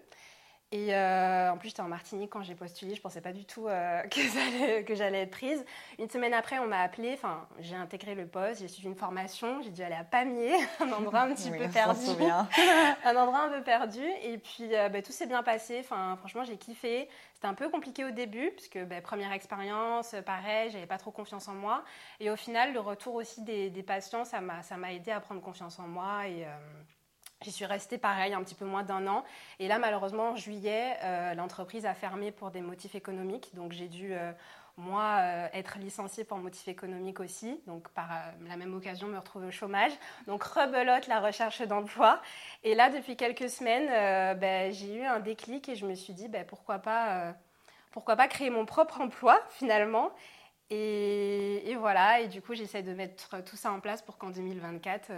Et 0.71 0.93
euh, 0.95 1.51
en 1.51 1.57
plus, 1.57 1.69
j'étais 1.69 1.81
en 1.81 1.87
Martinique 1.87 2.31
quand 2.31 2.41
j'ai 2.41 2.55
postulé. 2.55 2.95
Je 2.95 2.99
ne 2.99 3.03
pensais 3.03 3.21
pas 3.21 3.31
du 3.31 3.45
tout 3.45 3.67
euh, 3.67 4.01
que 4.83 4.95
j'allais 4.95 5.21
être 5.21 5.31
prise. 5.31 5.63
Une 5.99 6.09
semaine 6.09 6.33
après, 6.33 6.57
on 6.59 6.67
m'a 6.67 6.81
appelé. 6.81 7.13
Enfin, 7.13 7.47
j'ai 7.59 7.75
intégré 7.75 8.15
le 8.15 8.27
poste. 8.27 8.61
J'ai 8.61 8.67
suivi 8.67 8.87
une 8.87 8.95
formation. 8.95 9.61
J'ai 9.61 9.69
dû 9.69 9.83
aller 9.83 9.95
à 9.95 10.03
Pamiers, 10.03 10.55
un 10.79 10.91
endroit 10.91 11.21
un 11.21 11.35
petit 11.35 11.51
peu 11.51 11.69
perdu. 11.69 12.05
un 13.05 13.15
endroit 13.15 13.43
un 13.43 13.49
peu 13.49 13.63
perdu. 13.63 14.03
Et 14.23 14.37
puis, 14.39 14.75
euh, 14.75 14.89
bah, 14.89 15.01
tout 15.01 15.11
s'est 15.11 15.27
bien 15.27 15.43
passé. 15.43 15.77
Enfin, 15.79 16.15
franchement, 16.17 16.43
j'ai 16.43 16.57
kiffé. 16.57 17.09
C'était 17.35 17.47
un 17.47 17.53
peu 17.53 17.69
compliqué 17.69 18.03
au 18.03 18.11
début, 18.11 18.51
puisque 18.51 18.79
bah, 18.85 19.01
première 19.01 19.33
expérience, 19.33 20.15
pareil, 20.25 20.71
j'avais 20.71 20.87
pas 20.87 20.97
trop 20.97 21.11
confiance 21.11 21.47
en 21.47 21.53
moi. 21.53 21.83
Et 22.19 22.31
au 22.31 22.35
final, 22.35 22.73
le 22.73 22.79
retour 22.79 23.13
aussi 23.15 23.43
des, 23.43 23.69
des 23.69 23.83
patients, 23.83 24.25
ça 24.25 24.41
m'a 24.41 24.93
aidé 24.93 25.11
à 25.11 25.19
prendre 25.19 25.41
confiance 25.41 25.77
en 25.77 25.87
moi. 25.87 26.27
Et 26.27 26.45
J'y 27.45 27.51
suis 27.51 27.65
restée 27.65 27.99
pareil 27.99 28.33
un 28.33 28.43
petit 28.43 28.55
peu 28.55 28.65
moins 28.65 28.81
d'un 28.81 29.05
an. 29.05 29.23
Et 29.59 29.67
là, 29.67 29.77
malheureusement, 29.77 30.31
en 30.31 30.35
juillet, 30.35 30.97
euh, 31.03 31.35
l'entreprise 31.35 31.85
a 31.85 31.93
fermé 31.93 32.31
pour 32.31 32.49
des 32.49 32.61
motifs 32.61 32.95
économiques. 32.95 33.53
Donc 33.53 33.71
j'ai 33.71 33.87
dû, 33.87 34.15
euh, 34.15 34.31
moi, 34.77 35.19
euh, 35.19 35.47
être 35.53 35.77
licenciée 35.77 36.23
pour 36.23 36.39
motifs 36.39 36.67
économiques 36.67 37.19
aussi. 37.19 37.61
Donc 37.67 37.87
par 37.89 38.09
la 38.47 38.57
même 38.57 38.73
occasion, 38.73 39.07
me 39.07 39.19
retrouver 39.19 39.45
au 39.45 39.51
chômage. 39.51 39.91
Donc 40.25 40.41
rebelote 40.41 41.05
la 41.05 41.19
recherche 41.19 41.61
d'emploi. 41.61 42.19
Et 42.63 42.73
là, 42.73 42.89
depuis 42.89 43.15
quelques 43.15 43.47
semaines, 43.47 43.89
ben, 44.39 44.73
j'ai 44.73 44.95
eu 44.95 45.03
un 45.03 45.19
déclic 45.19 45.69
et 45.69 45.75
je 45.75 45.85
me 45.85 45.93
suis 45.93 46.13
dit, 46.13 46.27
ben, 46.27 46.47
pourquoi, 46.47 46.79
pas, 46.79 47.35
pourquoi 47.91 48.15
pas 48.15 48.27
créer 48.27 48.49
mon 48.49 48.65
propre 48.65 49.01
emploi 49.01 49.39
finalement 49.51 50.09
et, 50.71 51.69
et 51.69 51.75
voilà. 51.75 52.21
Et 52.21 52.27
du 52.27 52.41
coup, 52.41 52.55
j'essaie 52.55 52.81
de 52.81 52.95
mettre 52.95 53.43
tout 53.43 53.55
ça 53.55 53.71
en 53.71 53.79
place 53.81 54.01
pour 54.01 54.17
qu'en 54.17 54.31
2024 54.31 55.11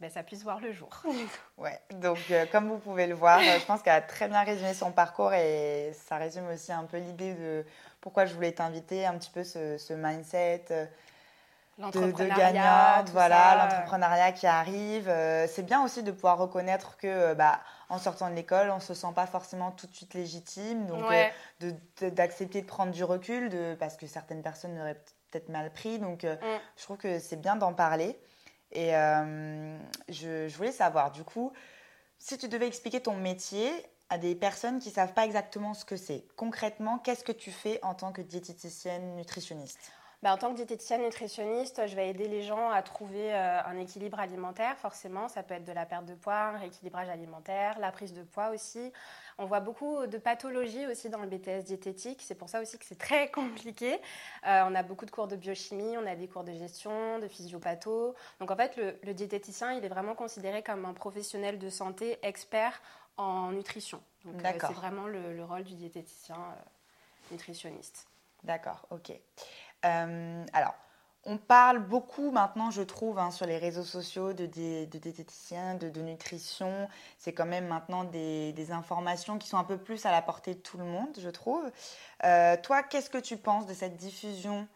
ben, 0.00 0.08
ça 0.08 0.22
puisse 0.22 0.42
voir 0.42 0.60
le 0.60 0.72
jour. 0.72 0.88
ouais, 1.58 1.78
donc 1.90 2.18
euh, 2.30 2.46
comme 2.50 2.68
vous 2.68 2.78
pouvez 2.78 3.06
le 3.06 3.14
voir, 3.14 3.38
euh, 3.38 3.58
je 3.60 3.66
pense 3.66 3.82
qu'elle 3.82 3.92
a 3.92 4.00
très 4.00 4.28
bien 4.28 4.42
résumé 4.42 4.72
son 4.72 4.92
parcours 4.92 5.34
et 5.34 5.92
ça 5.92 6.16
résume 6.16 6.48
aussi 6.48 6.72
un 6.72 6.84
peu 6.84 6.96
l'idée 6.96 7.34
de 7.34 7.66
pourquoi 8.00 8.24
je 8.24 8.32
voulais 8.32 8.52
t'inviter, 8.52 9.04
un 9.04 9.18
petit 9.18 9.30
peu 9.30 9.44
ce, 9.44 9.92
mindset. 9.92 10.64
Euh, 10.70 10.86
de, 11.78 12.12
de 12.12 12.36
gagnante, 12.36 13.08
voilà, 13.10 13.56
l'entrepreneuriat 13.56 14.32
qui 14.32 14.46
arrive. 14.46 15.10
c'est 15.48 15.62
bien 15.64 15.82
aussi 15.82 16.02
de 16.02 16.12
pouvoir 16.12 16.36
reconnaître 16.36 16.98
que, 16.98 17.32
bah, 17.32 17.60
en 17.88 17.96
sortant 17.96 18.28
de 18.28 18.34
l'école, 18.34 18.70
on 18.70 18.76
ne 18.76 18.80
se 18.80 18.92
sent 18.92 19.12
pas 19.14 19.24
forcément 19.24 19.70
tout 19.70 19.86
de 19.86 19.94
suite 19.94 20.12
légitime, 20.12 20.86
donc 20.86 21.10
d'accepter 22.02 22.60
de, 22.60 22.66
prendre 22.66 22.92
du 22.92 23.02
recul, 23.02 23.48
de, 23.48 23.74
parce 23.80 23.96
que 23.96 24.06
certaines 24.06 24.42
personnes 24.42 24.74
n'auraient 24.74 25.02
peut-être 25.30 25.48
mal 25.48 25.72
pris. 25.72 25.98
Donc, 25.98 26.24
mm. 26.24 26.36
je 26.76 26.82
trouve 26.82 26.98
que 26.98 27.18
c'est 27.18 27.40
bien 27.40 27.56
d'en 27.56 27.72
parler. 27.72 28.20
Et 28.72 28.94
euh, 28.94 29.78
je, 30.08 30.54
voulais 30.56 30.72
savoir, 30.72 31.10
du 31.10 31.24
coup, 31.24 31.52
si 32.18 32.38
tu 32.38 32.48
devais 32.48 32.66
expliquer 32.66 33.00
ton 33.00 33.16
métier 33.16 33.70
à 34.08 34.18
des 34.18 34.34
personnes 34.34 34.78
qui 34.78 34.88
ne 34.88 34.94
savent 34.94 35.14
pas 35.14 35.24
exactement 35.24 35.74
ce 35.74 35.84
que 35.84 35.96
c'est, 35.96 36.24
concrètement, 36.36 36.98
qu'est-ce 36.98 37.24
que 37.24 37.32
tu 37.32 37.50
fais 37.50 37.78
en 37.82 37.94
tant 37.94 38.12
que 38.12 38.22
diététicienne 38.22 39.16
nutritionniste? 39.16 39.92
Ben, 40.22 40.34
en 40.34 40.36
tant 40.36 40.50
que 40.50 40.56
diététicienne 40.56 41.02
nutritionniste, 41.02 41.86
je 41.86 41.96
vais 41.96 42.10
aider 42.10 42.28
les 42.28 42.42
gens 42.42 42.70
à 42.70 42.82
trouver 42.82 43.32
euh, 43.32 43.62
un 43.64 43.78
équilibre 43.78 44.20
alimentaire, 44.20 44.76
forcément. 44.76 45.28
Ça 45.28 45.42
peut 45.42 45.54
être 45.54 45.64
de 45.64 45.72
la 45.72 45.86
perte 45.86 46.04
de 46.04 46.14
poids, 46.14 46.34
un 46.34 46.58
rééquilibrage 46.58 47.08
alimentaire, 47.08 47.78
la 47.78 47.90
prise 47.90 48.12
de 48.12 48.22
poids 48.22 48.50
aussi. 48.50 48.92
On 49.38 49.46
voit 49.46 49.60
beaucoup 49.60 50.06
de 50.06 50.18
pathologies 50.18 50.86
aussi 50.86 51.08
dans 51.08 51.20
le 51.20 51.26
BTS 51.26 51.64
diététique. 51.64 52.20
C'est 52.20 52.34
pour 52.34 52.50
ça 52.50 52.60
aussi 52.60 52.78
que 52.78 52.84
c'est 52.84 52.98
très 52.98 53.30
compliqué. 53.32 53.94
Euh, 54.46 54.62
on 54.66 54.74
a 54.74 54.82
beaucoup 54.82 55.06
de 55.06 55.10
cours 55.10 55.26
de 55.26 55.36
biochimie, 55.36 55.96
on 55.96 56.06
a 56.06 56.14
des 56.14 56.28
cours 56.28 56.44
de 56.44 56.52
gestion, 56.52 57.18
de 57.18 57.26
physiopatho. 57.26 58.14
Donc 58.40 58.50
en 58.50 58.56
fait, 58.56 58.76
le, 58.76 59.14
diététicien, 59.14 59.72
il 59.72 59.82
est 59.86 59.88
vraiment 59.88 60.14
considéré 60.14 60.62
comme 60.62 60.84
un 60.84 60.92
professionnel 60.92 61.58
de 61.58 61.70
santé 61.70 62.18
expert 62.22 62.82
en 63.16 63.52
nutrition. 63.52 64.02
Donc 64.26 64.44
euh, 64.44 64.52
c'est 64.60 64.74
vraiment 64.74 65.06
le, 65.06 65.42
rôle 65.42 65.64
du 65.64 65.76
diététicien 65.76 66.36
nutritionniste. 67.30 68.06
D'accord, 68.44 68.86
ok. 68.90 69.12
Euh, 69.84 70.44
alors, 70.52 70.74
on 71.24 71.36
parle 71.36 71.80
beaucoup 71.80 72.30
maintenant, 72.30 72.70
je 72.70 72.82
trouve, 72.82 73.18
hein, 73.18 73.30
sur 73.30 73.44
les 73.46 73.58
réseaux 73.58 73.84
sociaux 73.84 74.32
de, 74.32 74.46
diététiciens, 74.46 75.74
de, 75.74 76.00
nutrition. 76.00 76.88
C'est 77.18 77.32
quand 77.32 77.46
même 77.46 77.66
maintenant 77.66 78.04
des, 78.04 78.72
informations 78.72 79.38
qui 79.38 79.48
sont 79.48 79.58
un 79.58 79.64
peu 79.64 79.76
plus 79.76 80.06
à 80.06 80.12
la 80.12 80.22
portée 80.22 80.54
de 80.54 80.60
tout 80.60 80.78
le 80.78 80.84
monde, 80.84 81.16
je 81.18 81.28
trouve. 81.28 81.70
Euh, 82.24 82.56
toi, 82.62 82.82
qu'est-ce 82.82 83.10
que 83.10 83.18
tu 83.18 83.36
penses 83.36 83.66
de 83.66 83.74
cette 83.74 83.96
diffusion 83.96 84.66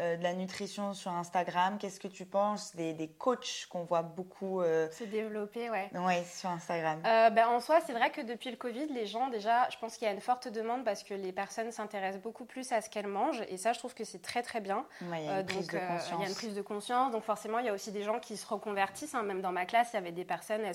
euh, 0.00 0.16
de 0.16 0.24
la 0.24 0.34
nutrition 0.34 0.92
sur 0.92 1.12
Instagram 1.12 1.78
Qu'est-ce 1.78 2.00
que 2.00 2.08
tu 2.08 2.26
penses 2.26 2.74
des, 2.74 2.94
des 2.94 3.06
coachs 3.06 3.66
qu'on 3.70 3.84
voit 3.84 4.02
beaucoup 4.02 4.60
euh, 4.60 4.90
se 4.90 5.04
développer 5.04 5.70
ouais. 5.70 5.88
Ouais, 5.94 6.24
sur 6.24 6.50
Instagram? 6.50 7.00
Euh, 7.06 7.30
ben, 7.30 7.46
En 7.46 7.60
soi, 7.60 7.80
c'est 7.86 7.92
vrai 7.92 8.10
que 8.10 8.20
depuis 8.20 8.50
le 8.50 8.56
Covid, 8.56 8.86
les 8.86 9.06
gens, 9.06 9.28
déjà, 9.28 9.68
je 9.70 9.78
pense 9.78 9.96
qu'il 9.96 10.08
y 10.08 10.10
a 10.10 10.12
une 10.12 10.20
forte 10.20 10.48
demande 10.48 10.84
parce 10.84 11.04
que 11.04 11.14
les 11.14 11.30
personnes 11.30 11.70
s'intéressent 11.70 12.22
beaucoup 12.22 12.44
plus 12.44 12.72
à 12.72 12.80
ce 12.80 12.90
qu'elles 12.90 13.06
mangent. 13.06 13.44
Et 13.48 13.56
ça, 13.56 13.72
je 13.72 13.78
trouve 13.78 13.94
que 13.94 14.02
c'est 14.02 14.20
très, 14.20 14.42
très 14.42 14.60
bien. 14.60 14.84
Ouais, 15.02 15.22
il 15.22 15.26
y 15.26 15.28
a 15.28 15.40
une 15.40 15.46
donc, 15.46 15.56
prise 15.56 15.68
de 15.68 15.78
conscience. 15.78 16.10
il 16.18 16.22
y 16.22 16.24
a 16.24 16.28
une 16.28 16.34
prise 16.34 16.54
de 16.54 16.62
conscience. 16.62 17.12
Donc, 17.12 17.22
forcément, 17.22 17.60
il 17.60 17.66
y 17.66 17.68
a 17.68 17.72
aussi 17.72 17.92
des 17.92 18.02
gens 18.02 18.18
qui 18.18 18.36
se 18.36 18.46
reconvertissent. 18.48 19.14
Hein. 19.14 19.22
Même 19.22 19.42
dans 19.42 19.52
ma 19.52 19.64
classe, 19.64 19.90
il 19.92 19.96
y 19.96 19.98
avait 19.98 20.10
des 20.10 20.24
personnes, 20.24 20.62
elles 20.62 20.74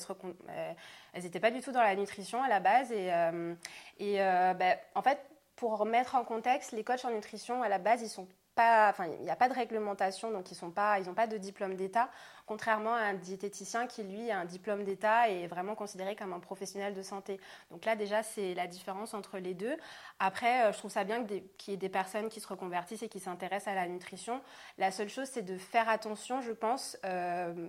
elles 1.12 1.24
n'étaient 1.24 1.42
pas 1.42 1.52
du 1.52 1.60
tout 1.60 1.74
dans 1.74 1.82
la 1.82 1.96
nutrition 1.96 2.42
à 2.42 2.48
la 2.48 2.62
base. 2.62 2.90
Et, 2.94 3.12
et 4.00 4.18
ben, 4.18 4.78
en 4.96 5.02
fait, 5.02 5.20
pour 5.58 5.78
remettre 5.78 6.16
en 6.16 6.24
contexte, 6.24 6.72
les 6.72 6.86
coachs 6.86 7.04
en 7.04 7.12
nutrition, 7.12 7.62
à 7.62 7.68
la 7.68 7.80
base, 7.80 8.02
ils 8.02 8.08
sont 8.08 8.30
il 9.06 9.24
n'y 9.24 9.30
a 9.30 9.36
pas 9.36 9.50
de 9.50 9.54
réglementation, 9.54 10.32
donc 10.32 10.52
ils 10.52 10.58
n'ont 10.64 10.72
pas, 10.72 11.00
pas 11.16 11.28
de 11.28 11.38
diplôme 11.38 11.76
d'État, 11.76 12.10
contrairement 12.46 12.94
à 12.94 13.02
un 13.02 13.14
diététicien 13.14 13.88
qui, 13.88 14.04
lui, 14.04 14.32
a 14.32 14.40
un 14.40 14.46
diplôme 14.46 14.84
d'État 14.84 15.30
et 15.30 15.44
est 15.44 15.48
vraiment 15.48 15.76
considéré 15.76 16.16
comme 16.16 16.34
un 16.34 16.40
professionnel 16.40 16.94
de 16.94 17.02
santé. 17.02 17.40
Donc 17.72 17.86
là, 17.86 17.96
déjà, 17.96 18.24
c'est 18.24 18.54
la 18.54 18.68
différence 18.68 19.14
entre 19.14 19.38
les 19.38 19.54
deux. 19.54 19.76
Après, 20.20 20.66
euh, 20.66 20.72
je 20.72 20.78
trouve 20.78 20.92
ça 20.92 21.04
bien 21.04 21.26
qu'il 21.26 21.72
y 21.72 21.74
ait 21.74 21.78
des 21.78 21.90
personnes 21.90 22.30
qui 22.30 22.40
se 22.40 22.48
reconvertissent 22.48 23.04
et 23.04 23.10
qui 23.10 23.20
s'intéressent 23.20 23.72
à 23.72 23.76
la 23.76 23.88
nutrition. 23.88 24.42
La 24.78 24.92
seule 24.92 25.10
chose, 25.10 25.28
c'est 25.28 25.44
de 25.44 25.58
faire 25.58 25.90
attention, 25.90 26.42
je 26.42 26.52
pense, 26.52 26.98
euh, 27.06 27.68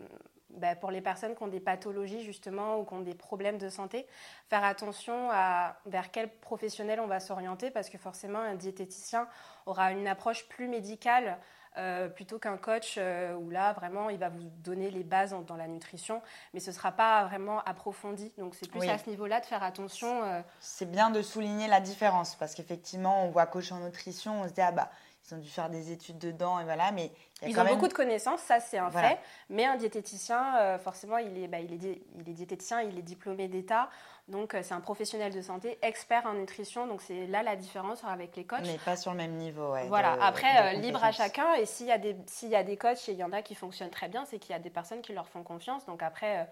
bah, 0.56 0.74
pour 0.74 0.90
les 0.90 1.00
personnes 1.00 1.34
qui 1.34 1.42
ont 1.42 1.48
des 1.48 1.60
pathologies 1.60 2.22
justement 2.22 2.78
ou 2.78 2.84
qui 2.84 2.94
ont 2.94 3.00
des 3.00 3.14
problèmes 3.14 3.58
de 3.58 3.68
santé, 3.68 4.06
faire 4.48 4.64
attention 4.64 5.30
à 5.30 5.76
vers 5.86 6.10
quel 6.10 6.28
professionnel 6.28 7.00
on 7.00 7.06
va 7.06 7.20
s'orienter 7.20 7.70
parce 7.70 7.88
que 7.88 7.98
forcément 7.98 8.40
un 8.40 8.54
diététicien 8.54 9.28
aura 9.66 9.92
une 9.92 10.06
approche 10.06 10.48
plus 10.48 10.68
médicale 10.68 11.38
euh, 11.76 12.08
plutôt 12.08 12.40
qu'un 12.40 12.56
coach 12.56 12.96
euh, 12.98 13.32
où 13.34 13.48
là 13.48 13.72
vraiment 13.74 14.10
il 14.10 14.18
va 14.18 14.28
vous 14.28 14.42
donner 14.64 14.90
les 14.90 15.04
bases 15.04 15.36
dans, 15.46 15.54
la 15.54 15.68
nutrition, 15.68 16.20
mais 16.52 16.58
ce 16.58 16.70
ne 16.70 16.74
sera 16.74 16.90
pas 16.90 17.24
vraiment 17.26 17.60
approfondi. 17.60 18.32
Donc 18.38 18.56
c'est 18.56 18.68
plus 18.68 18.88
à 18.88 18.98
ce 18.98 19.08
niveau-là 19.08 19.38
de 19.38 19.46
faire 19.46 19.62
attention. 19.62 20.24
Euh. 20.24 20.40
C'est 20.58 20.90
bien 20.90 21.10
de 21.10 21.22
souligner 21.22 21.68
la 21.68 21.80
différence 21.80 22.34
parce 22.34 22.56
qu'effectivement 22.56 23.24
on 23.24 23.30
voit 23.30 23.46
coach 23.46 23.70
en 23.70 23.78
nutrition, 23.78 24.42
on 24.42 24.48
se 24.48 24.52
dit 24.52 24.60
ah 24.60 24.72
bah 24.72 24.90
ils 25.30 25.34
ont 25.34 25.38
dû 25.38 25.48
faire 25.48 25.70
des 25.70 25.92
études 25.92 26.18
dedans 26.18 26.60
et 26.60 26.64
voilà, 26.64 26.92
mais 26.92 27.10
ils 27.46 27.58
ont 27.58 27.64
beaucoup 27.64 27.88
de 27.88 27.92
connaissances, 27.92 28.40
ça 28.40 28.60
c'est 28.60 28.78
un 28.78 28.90
fait. 28.90 29.18
Mais 29.48 29.64
un 29.64 29.76
diététicien, 29.76 30.56
euh, 30.58 30.78
forcément, 30.78 31.18
il 31.18 31.38
est, 31.38 31.48
bah, 31.48 31.60
il, 31.60 31.72
est, 31.72 32.02
il 32.18 32.28
est 32.28 32.32
diététicien, 32.32 32.82
il 32.82 32.98
est 32.98 33.02
diplômé 33.02 33.48
d'État, 33.48 33.88
donc 34.28 34.54
euh, 34.54 34.60
c'est 34.62 34.74
un 34.74 34.80
professionnel 34.80 35.32
de 35.32 35.40
santé, 35.40 35.78
expert 35.82 36.26
en 36.26 36.34
nutrition. 36.34 36.86
Donc 36.86 37.02
c'est 37.02 37.26
là 37.26 37.42
la 37.42 37.56
différence 37.56 38.04
avec 38.04 38.36
les 38.36 38.44
coachs. 38.44 38.60
Mais 38.62 38.78
pas 38.78 38.96
sur 38.96 39.12
le 39.12 39.16
même 39.16 39.32
niveau. 39.32 39.72
Ouais, 39.72 39.86
voilà. 39.88 40.16
Après, 40.22 40.76
euh, 40.76 40.80
libre 40.80 41.02
à 41.02 41.12
chacun. 41.12 41.54
Et 41.54 41.66
s'il 41.66 41.86
y 41.86 41.92
a 41.92 41.98
des, 41.98 42.16
s'il 42.26 42.50
y 42.50 42.56
a 42.56 42.62
des 42.62 42.76
coachs, 42.76 43.08
et 43.08 43.12
il 43.12 43.18
y 43.18 43.24
en 43.24 43.32
a 43.32 43.42
qui 43.42 43.54
fonctionnent 43.54 43.90
très 43.90 44.08
bien, 44.08 44.24
c'est 44.26 44.38
qu'il 44.38 44.52
y 44.52 44.56
a 44.56 44.60
des 44.60 44.70
personnes 44.70 45.02
qui 45.02 45.12
leur 45.12 45.28
font 45.28 45.42
confiance. 45.42 45.86
Donc 45.86 46.02
après, 46.02 46.48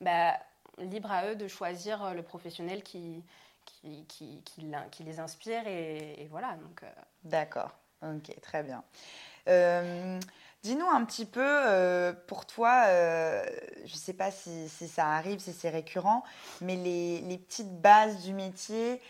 bah, 0.00 0.34
libre 0.78 1.10
à 1.12 1.26
eux 1.28 1.36
de 1.36 1.46
choisir 1.48 2.14
le 2.14 2.22
professionnel 2.22 2.82
qui 2.82 3.22
qui, 3.64 4.04
qui, 4.08 4.42
qui, 4.90 5.04
les 5.04 5.20
inspire 5.20 5.66
et, 5.68 6.20
et 6.20 6.26
voilà. 6.28 6.56
Donc. 6.56 6.82
D'accord. 7.22 7.70
Ok, 8.02 8.34
très 8.40 8.62
bien. 8.62 8.82
Euh, 9.48 10.18
dis-nous 10.62 10.88
un 10.88 11.04
petit 11.04 11.24
peu, 11.24 11.40
euh, 11.44 12.12
pour 12.26 12.46
toi, 12.46 12.84
euh, 12.86 13.44
je 13.84 13.92
ne 13.92 13.98
sais 13.98 14.12
pas 14.12 14.30
si, 14.30 14.68
ça 14.68 15.08
arrive, 15.08 15.38
si 15.38 15.52
c'est 15.52 15.70
récurrent, 15.70 16.24
mais 16.60 16.76
les, 16.76 17.20
les, 17.20 17.38
petites 17.38 17.80
bases 17.80 18.22
du 18.22 18.32
métier, 18.32 19.00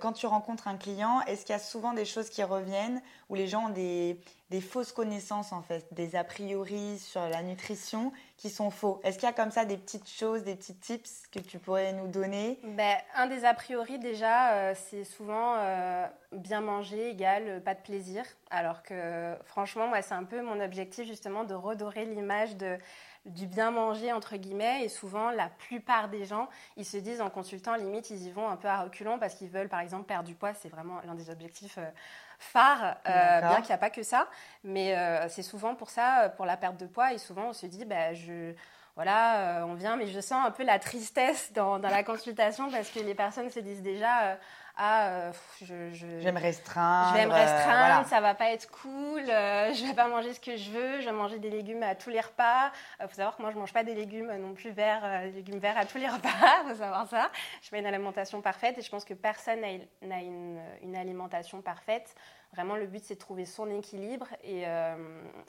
quand 0.00 0.12
tu 0.12 0.26
rencontres 0.26 0.68
un 0.68 0.76
client, 0.76 1.22
est-ce 1.22 1.46
qu'il 1.46 1.54
y 1.54 1.56
a 1.56 1.58
souvent 1.58 1.94
des 1.94 2.04
choses 2.04 2.28
qui 2.28 2.42
reviennent 2.42 3.00
où 3.30 3.34
les 3.34 3.48
gens 3.48 3.66
ont 3.66 3.70
des, 3.70 4.20
fausses 4.60 4.92
connaissances 4.92 5.52
en 5.52 5.62
fait, 5.62 5.86
des 5.92 6.14
a 6.16 6.24
priori 6.24 6.98
sur 6.98 7.20
la 7.28 7.42
nutrition 7.42 8.12
qui 8.36 8.50
sont 8.50 8.70
faux 8.70 9.00
Est-ce 9.02 9.18
qu'il 9.18 9.26
y 9.26 9.30
a 9.30 9.34
comme 9.34 9.50
ça 9.50 9.64
des 9.64 9.76
petites 9.76 10.08
choses, 10.08 10.44
des 10.44 10.54
petits 10.54 10.76
tips 10.76 11.26
que 11.32 11.38
tu 11.38 11.58
pourrais 11.58 11.92
nous 11.92 12.08
donner? 12.08 12.58
Ben, 12.62 12.96
Un 13.16 13.26
des 13.26 13.44
a 13.44 13.54
priori 13.54 13.98
déjà, 13.98 14.52
euh, 14.52 14.74
c'est 14.76 15.04
souvent 15.04 15.56
euh, 15.56 16.06
bien 16.32 16.60
manger 16.60 17.10
égale 17.10 17.62
pas 17.64 17.74
de 17.74 17.80
plaisir. 17.80 18.24
Alors 18.50 18.82
que 18.82 19.34
franchement, 19.44 19.88
moi, 19.88 20.02
c'est 20.02 20.14
un 20.14 20.24
peu 20.24 20.40
mon 20.42 20.60
objectif 20.60 21.06
justement 21.06 21.44
de 21.44 21.54
redorer 21.54 22.04
l'image 22.04 22.56
de 22.56 22.78
du 23.26 23.46
bien 23.46 23.70
manger 23.70 24.12
entre 24.12 24.36
guillemets 24.36 24.84
et 24.84 24.88
souvent 24.88 25.30
la 25.30 25.48
plupart 25.48 26.08
des 26.08 26.24
gens 26.24 26.48
ils 26.76 26.84
se 26.84 26.96
disent 26.96 27.20
en 27.20 27.30
consultant 27.30 27.74
limite 27.74 28.10
ils 28.10 28.26
y 28.26 28.30
vont 28.30 28.48
un 28.48 28.56
peu 28.56 28.68
à 28.68 28.82
reculons 28.82 29.18
parce 29.18 29.34
qu'ils 29.34 29.48
veulent 29.48 29.68
par 29.68 29.80
exemple 29.80 30.04
perdre 30.04 30.28
du 30.28 30.34
poids. 30.34 30.54
C'est 30.54 30.68
vraiment 30.68 31.00
l'un 31.04 31.14
des 31.14 31.30
objectifs 31.30 31.78
euh, 31.78 31.90
phares 32.38 32.96
euh, 33.08 33.40
bien 33.40 33.56
qu'il 33.56 33.66
n'y 33.66 33.72
a 33.72 33.78
pas 33.78 33.90
que 33.90 34.02
ça. 34.02 34.28
Mais 34.64 34.96
euh, 34.96 35.28
c'est 35.28 35.42
souvent 35.42 35.74
pour 35.74 35.90
ça 35.90 36.32
pour 36.36 36.46
la 36.46 36.56
perte 36.56 36.76
de 36.76 36.86
poids. 36.86 37.12
Et 37.12 37.18
souvent 37.18 37.48
on 37.48 37.52
se 37.52 37.66
dit 37.66 37.84
bah, 37.84 38.14
je 38.14 38.54
voilà, 38.94 39.66
on 39.68 39.74
vient, 39.74 39.96
mais 39.96 40.06
je 40.06 40.20
sens 40.20 40.46
un 40.46 40.50
peu 40.50 40.64
la 40.64 40.78
tristesse 40.78 41.52
dans, 41.52 41.78
dans 41.78 41.90
la 41.90 42.02
consultation 42.02 42.70
parce 42.70 42.88
que 42.88 43.00
les 43.00 43.14
personnes 43.14 43.50
se 43.50 43.60
disent 43.60 43.82
déjà, 43.82 44.38
ah, 44.78 45.08
euh, 45.08 45.32
je, 45.62 45.90
je, 45.94 46.06
vais 46.06 46.32
me 46.32 46.38
restreindre. 46.38 47.14
Je 47.14 47.20
vais 47.20 47.26
me 47.26 47.32
restreindre, 47.32 48.02
euh, 48.02 48.08
ça 48.10 48.20
va 48.20 48.34
pas 48.34 48.50
être 48.50 48.70
cool, 48.70 49.22
euh, 49.26 49.72
je 49.72 49.86
vais 49.86 49.94
pas 49.94 50.06
manger 50.06 50.34
ce 50.34 50.40
que 50.40 50.54
je 50.54 50.70
veux, 50.70 51.00
je 51.00 51.06
vais 51.06 51.12
manger 51.12 51.38
des 51.38 51.48
légumes 51.48 51.82
à 51.82 51.94
tous 51.94 52.10
les 52.10 52.20
repas. 52.20 52.70
Il 53.00 53.08
faut 53.08 53.14
savoir 53.14 53.36
que 53.36 53.42
moi, 53.42 53.50
je 53.50 53.56
mange 53.56 53.72
pas 53.72 53.84
des 53.84 53.94
légumes 53.94 54.30
non 54.36 54.52
plus 54.52 54.70
verts, 54.70 55.22
des 55.22 55.32
légumes 55.32 55.60
verts 55.60 55.78
à 55.78 55.86
tous 55.86 55.96
les 55.96 56.08
repas, 56.08 56.28
faut 56.68 56.74
savoir 56.74 57.08
ça. 57.08 57.30
Je 57.62 57.68
fais 57.68 57.78
une 57.78 57.86
alimentation 57.86 58.42
parfaite 58.42 58.76
et 58.76 58.82
je 58.82 58.90
pense 58.90 59.06
que 59.06 59.14
personne 59.14 59.62
n'a 60.02 60.20
une, 60.20 60.60
une, 60.82 60.96
alimentation 60.96 61.62
parfaite. 61.62 62.14
Vraiment, 62.56 62.76
le 62.76 62.86
but, 62.86 63.04
c'est 63.04 63.14
de 63.14 63.20
trouver 63.20 63.44
son 63.44 63.70
équilibre 63.70 64.28
et, 64.42 64.64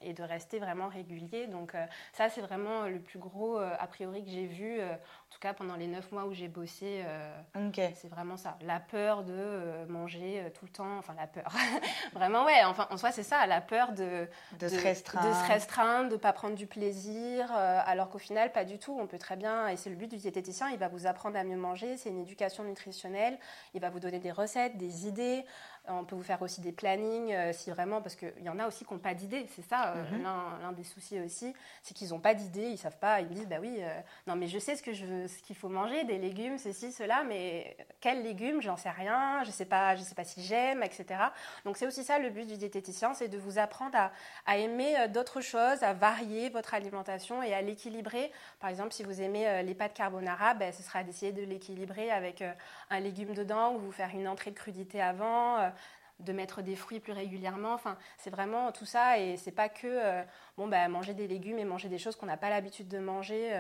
et, 0.02 0.14
de 0.14 0.24
rester 0.24 0.60
vraiment 0.60 0.88
régulier. 0.88 1.48
Donc, 1.48 1.74
ça, 2.14 2.30
c'est 2.30 2.42
vraiment 2.42 2.84
le 2.84 3.00
plus 3.00 3.20
gros 3.20 3.58
a 3.58 3.88
priori 3.88 4.24
que 4.24 4.30
j'ai 4.30 4.46
vu 4.46 4.82
en 5.28 5.34
tout 5.34 5.40
cas, 5.40 5.54
pendant 5.54 5.76
les 5.76 5.88
neuf 5.88 6.12
mois 6.12 6.26
où 6.26 6.34
j'ai 6.34 6.48
bossé, 6.48 7.04
euh, 7.06 7.70
c'est 7.74 8.08
vraiment 8.08 8.38
ça. 8.38 8.58
La 8.62 8.80
peur 8.80 9.24
de 9.24 9.34
euh, 9.36 9.86
manger 9.86 10.40
euh, 10.40 10.50
tout 10.50 10.66
le 10.66 10.72
temps, 10.72 10.98
enfin 10.98 11.14
la 11.16 11.28
peur. 11.28 11.52
vraiment, 12.14 12.46
ouais, 12.46 12.64
enfin, 12.64 12.88
en 12.90 12.98
soi, 12.98 13.12
c'est 13.12 13.24
ça, 13.24 13.46
la 13.46 13.60
peur 13.60 13.92
de, 13.92 14.28
de, 14.58 14.68
se 14.68 14.82
restreindre. 14.82 15.28
De 15.28 15.34
se 15.34 15.48
restreindre, 15.52 16.10
de 16.10 16.16
ne 16.16 16.20
pas 16.20 16.32
prendre 16.32 16.56
du 16.56 16.66
plaisir, 16.66 17.52
alors 17.52 18.10
qu'au 18.10 18.18
final, 18.18 18.52
pas 18.52 18.64
du 18.64 18.80
tout. 18.80 18.98
On 19.00 19.06
peut 19.06 19.20
très 19.20 19.36
bien, 19.36 19.68
et 19.68 19.76
c'est 19.76 19.90
le 19.90 19.98
but 19.98 20.08
du 20.08 20.18
diététicien, 20.18 20.70
il 20.70 20.80
va 20.80 20.88
vous 20.88 21.06
apprendre 21.06 21.38
à 21.38 21.44
mieux 21.44 21.58
manger, 21.58 21.98
c'est 21.98 22.10
une 22.10 22.20
éducation 22.20 22.64
nutritionnelle, 22.64 23.38
il 23.74 23.82
va 23.82 23.90
vous 23.90 24.00
donner 24.00 24.20
des 24.20 24.32
recettes, 24.32 24.78
des 24.78 25.08
idées. 25.08 25.46
On 25.88 26.04
peut 26.04 26.16
vous 26.16 26.24
faire 26.24 26.42
aussi 26.42 26.62
des 26.62 26.72
plannings, 26.72 27.36
si 27.54 27.70
vraiment, 27.72 28.02
parce 28.02 28.16
qu'il 28.16 28.44
y 28.44 28.50
en 28.50 28.60
a 28.60 28.68
aussi 28.68 28.86
qui 28.86 28.94
n'ont 28.94 29.00
pas 29.00 29.14
d'idées. 29.14 29.48
C'est 29.56 29.68
ça, 29.68 29.96
mhm. 29.96 30.24
l'un 30.24 30.72
des 30.72 30.84
soucis 30.84 31.20
aussi, 31.20 31.54
c'est 31.84 31.94
qu'ils 31.94 32.10
n'ont 32.10 32.20
pas 32.20 32.34
d'idées, 32.34 32.68
ils 32.70 32.78
savent 32.78 32.98
pas, 32.98 33.22
ils 33.22 33.28
me 33.28 33.34
disent, 33.34 33.48
bah 33.48 33.58
oui, 33.62 33.82
non 34.26 34.36
mais 34.36 34.48
je 34.48 34.60
sais 34.60 34.76
ce 34.76 34.84
que 34.84 34.94
je 34.94 35.06
veux 35.06 35.28
ce 35.28 35.42
qu'il 35.42 35.56
faut 35.56 35.70
manger, 35.70 36.04
des 36.04 36.18
légumes, 36.18 36.58
ceci, 36.58 36.92
cela, 36.92 37.24
mais 37.24 37.78
quels 38.02 38.24
légumes, 38.24 38.62
j'en 38.62 38.78
sais 38.78 38.90
rien, 38.90 39.44
je 39.44 39.48
ne 39.48 39.54
sais, 39.54 39.66
pas, 39.66 39.96
je 39.96 40.02
sais 40.02 40.16
pas 40.16 40.24
si 40.24 40.44
j'aime, 40.44 40.84
etc. 40.84 41.20
Donc 41.66 41.78
c'est 41.78 41.88
aussi 41.88 42.04
ça 42.04 42.20
le 42.20 42.30
but 42.30 42.48
du 42.48 42.58
diététicien, 42.58 43.14
c'est 43.14 43.28
de 43.28 43.38
vous 43.38 43.60
apprendre 43.60 43.98
à, 44.46 44.58
aimer 44.58 44.98
euh, 44.98 45.08
d'autres 45.08 45.42
choses, 45.42 45.84
à 45.84 45.94
varier 45.94 46.50
votre 46.50 46.74
alimentation 46.74 47.44
et 47.44 47.54
à 47.54 47.62
l'équilibrer. 47.62 48.32
Par 48.60 48.70
exemple, 48.70 48.94
si 48.94 49.04
vous 49.04 49.22
aimez 49.22 49.48
euh, 49.48 49.62
les 49.62 49.76
pâtes 49.76 49.94
carbonara, 49.94 50.54
ben, 50.54 50.72
ce 50.74 50.84
sera 50.84 51.04
d'essayer 51.04 51.32
de 51.32 51.44
l'équilibrer 51.44 52.12
avec 52.12 52.42
euh, 52.42 52.52
un 52.90 53.00
légume 53.00 53.34
dedans 53.34 53.74
ou 53.74 53.80
vous 53.80 53.92
faire 53.92 54.10
une 54.14 54.28
entrée 54.28 54.52
de 54.52 54.56
crudité 54.56 55.02
avant 55.02 55.72
de 56.20 56.34
mettre 56.34 56.62
des 56.62 56.76
fruits 56.76 57.00
plus 57.00 57.14
régulièrement. 57.14 57.74
Enfin, 57.74 57.98
c'est 58.18 58.30
vraiment 58.30 58.72
tout 58.72 58.86
ça 58.86 59.20
et 59.20 59.38
c'est 59.38 59.52
pas 59.52 59.70
que 59.70 60.24
bon 60.58 60.68
bah 60.68 60.88
manger 60.88 61.14
des 61.14 61.28
légumes 61.28 61.60
et 61.60 61.66
manger 61.66 61.90
des 61.90 61.98
choses 62.00 62.16
qu'on 62.16 62.26
n'a 62.26 62.38
pas 62.38 62.50
l'habitude 62.50 62.88
de 62.88 63.00
manger. 63.00 63.52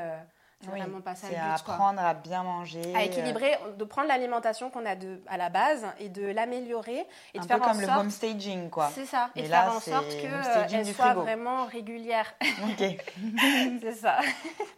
C'est 0.61 0.69
vraiment 0.69 1.01
pas 1.01 1.13
ça 1.13 1.27
le 1.27 1.35
but. 1.35 1.39
apprendre 1.39 2.01
à 2.01 2.15
bien 2.15 2.41
manger. 2.41 2.81
À 2.95 3.03
équilibrer, 3.03 3.57
de 3.77 3.83
prendre 3.83 4.07
l'alimentation 4.07 4.71
qu'on 4.71 4.85
a 4.87 4.95
de, 4.95 5.21
à 5.27 5.37
la 5.37 5.49
base 5.49 5.85
et 5.99 6.09
de 6.09 6.25
l'améliorer. 6.25 7.05
Et 7.35 7.39
Un 7.39 7.41
de 7.43 7.47
peu 7.47 7.59
comme 7.59 7.79
le 7.79 7.87
home 7.87 8.09
staging, 8.09 8.69
quoi. 8.69 8.89
C'est 8.93 9.05
ça. 9.05 9.29
et 9.35 9.43
de 9.43 9.47
faire 9.47 9.71
en 9.71 9.79
sorte 9.79 10.09
qu'elle 10.19 10.85
soit 10.87 11.13
vraiment 11.13 11.65
régulière. 11.65 12.33
Ok. 12.63 12.97
c'est 13.81 13.93
ça. 13.93 14.17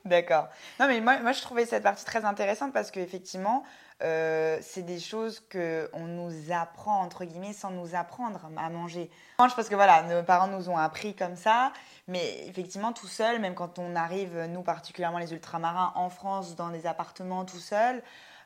D'accord. 0.03 0.49
Non, 0.79 0.87
mais 0.87 0.99
moi, 0.99 1.19
moi, 1.19 1.31
je 1.31 1.41
trouvais 1.41 1.65
cette 1.65 1.83
partie 1.83 2.03
très 2.03 2.25
intéressante 2.25 2.73
parce 2.73 2.91
qu'effectivement, 2.91 3.63
euh, 4.01 4.57
c'est 4.61 4.83
des 4.83 4.99
choses 4.99 5.41
qu'on 5.51 6.05
nous 6.05 6.51
apprend, 6.51 7.01
entre 7.01 7.25
guillemets, 7.25 7.53
sans 7.53 7.71
nous 7.71 7.95
apprendre 7.95 8.49
à 8.57 8.69
manger. 8.69 9.09
Je 9.39 9.55
pense 9.55 9.69
que 9.69 9.75
voilà, 9.75 10.03
nos 10.03 10.23
parents 10.23 10.47
nous 10.47 10.69
ont 10.69 10.77
appris 10.77 11.15
comme 11.15 11.35
ça, 11.35 11.73
mais 12.07 12.47
effectivement, 12.47 12.93
tout 12.93 13.07
seul, 13.07 13.39
même 13.39 13.55
quand 13.55 13.77
on 13.79 13.95
arrive, 13.95 14.37
nous 14.49 14.61
particulièrement 14.61 15.19
les 15.19 15.33
ultramarins, 15.33 15.91
en 15.95 16.09
France, 16.09 16.55
dans 16.55 16.69
des 16.69 16.87
appartements 16.87 17.45
tout 17.45 17.59
seul, 17.59 18.01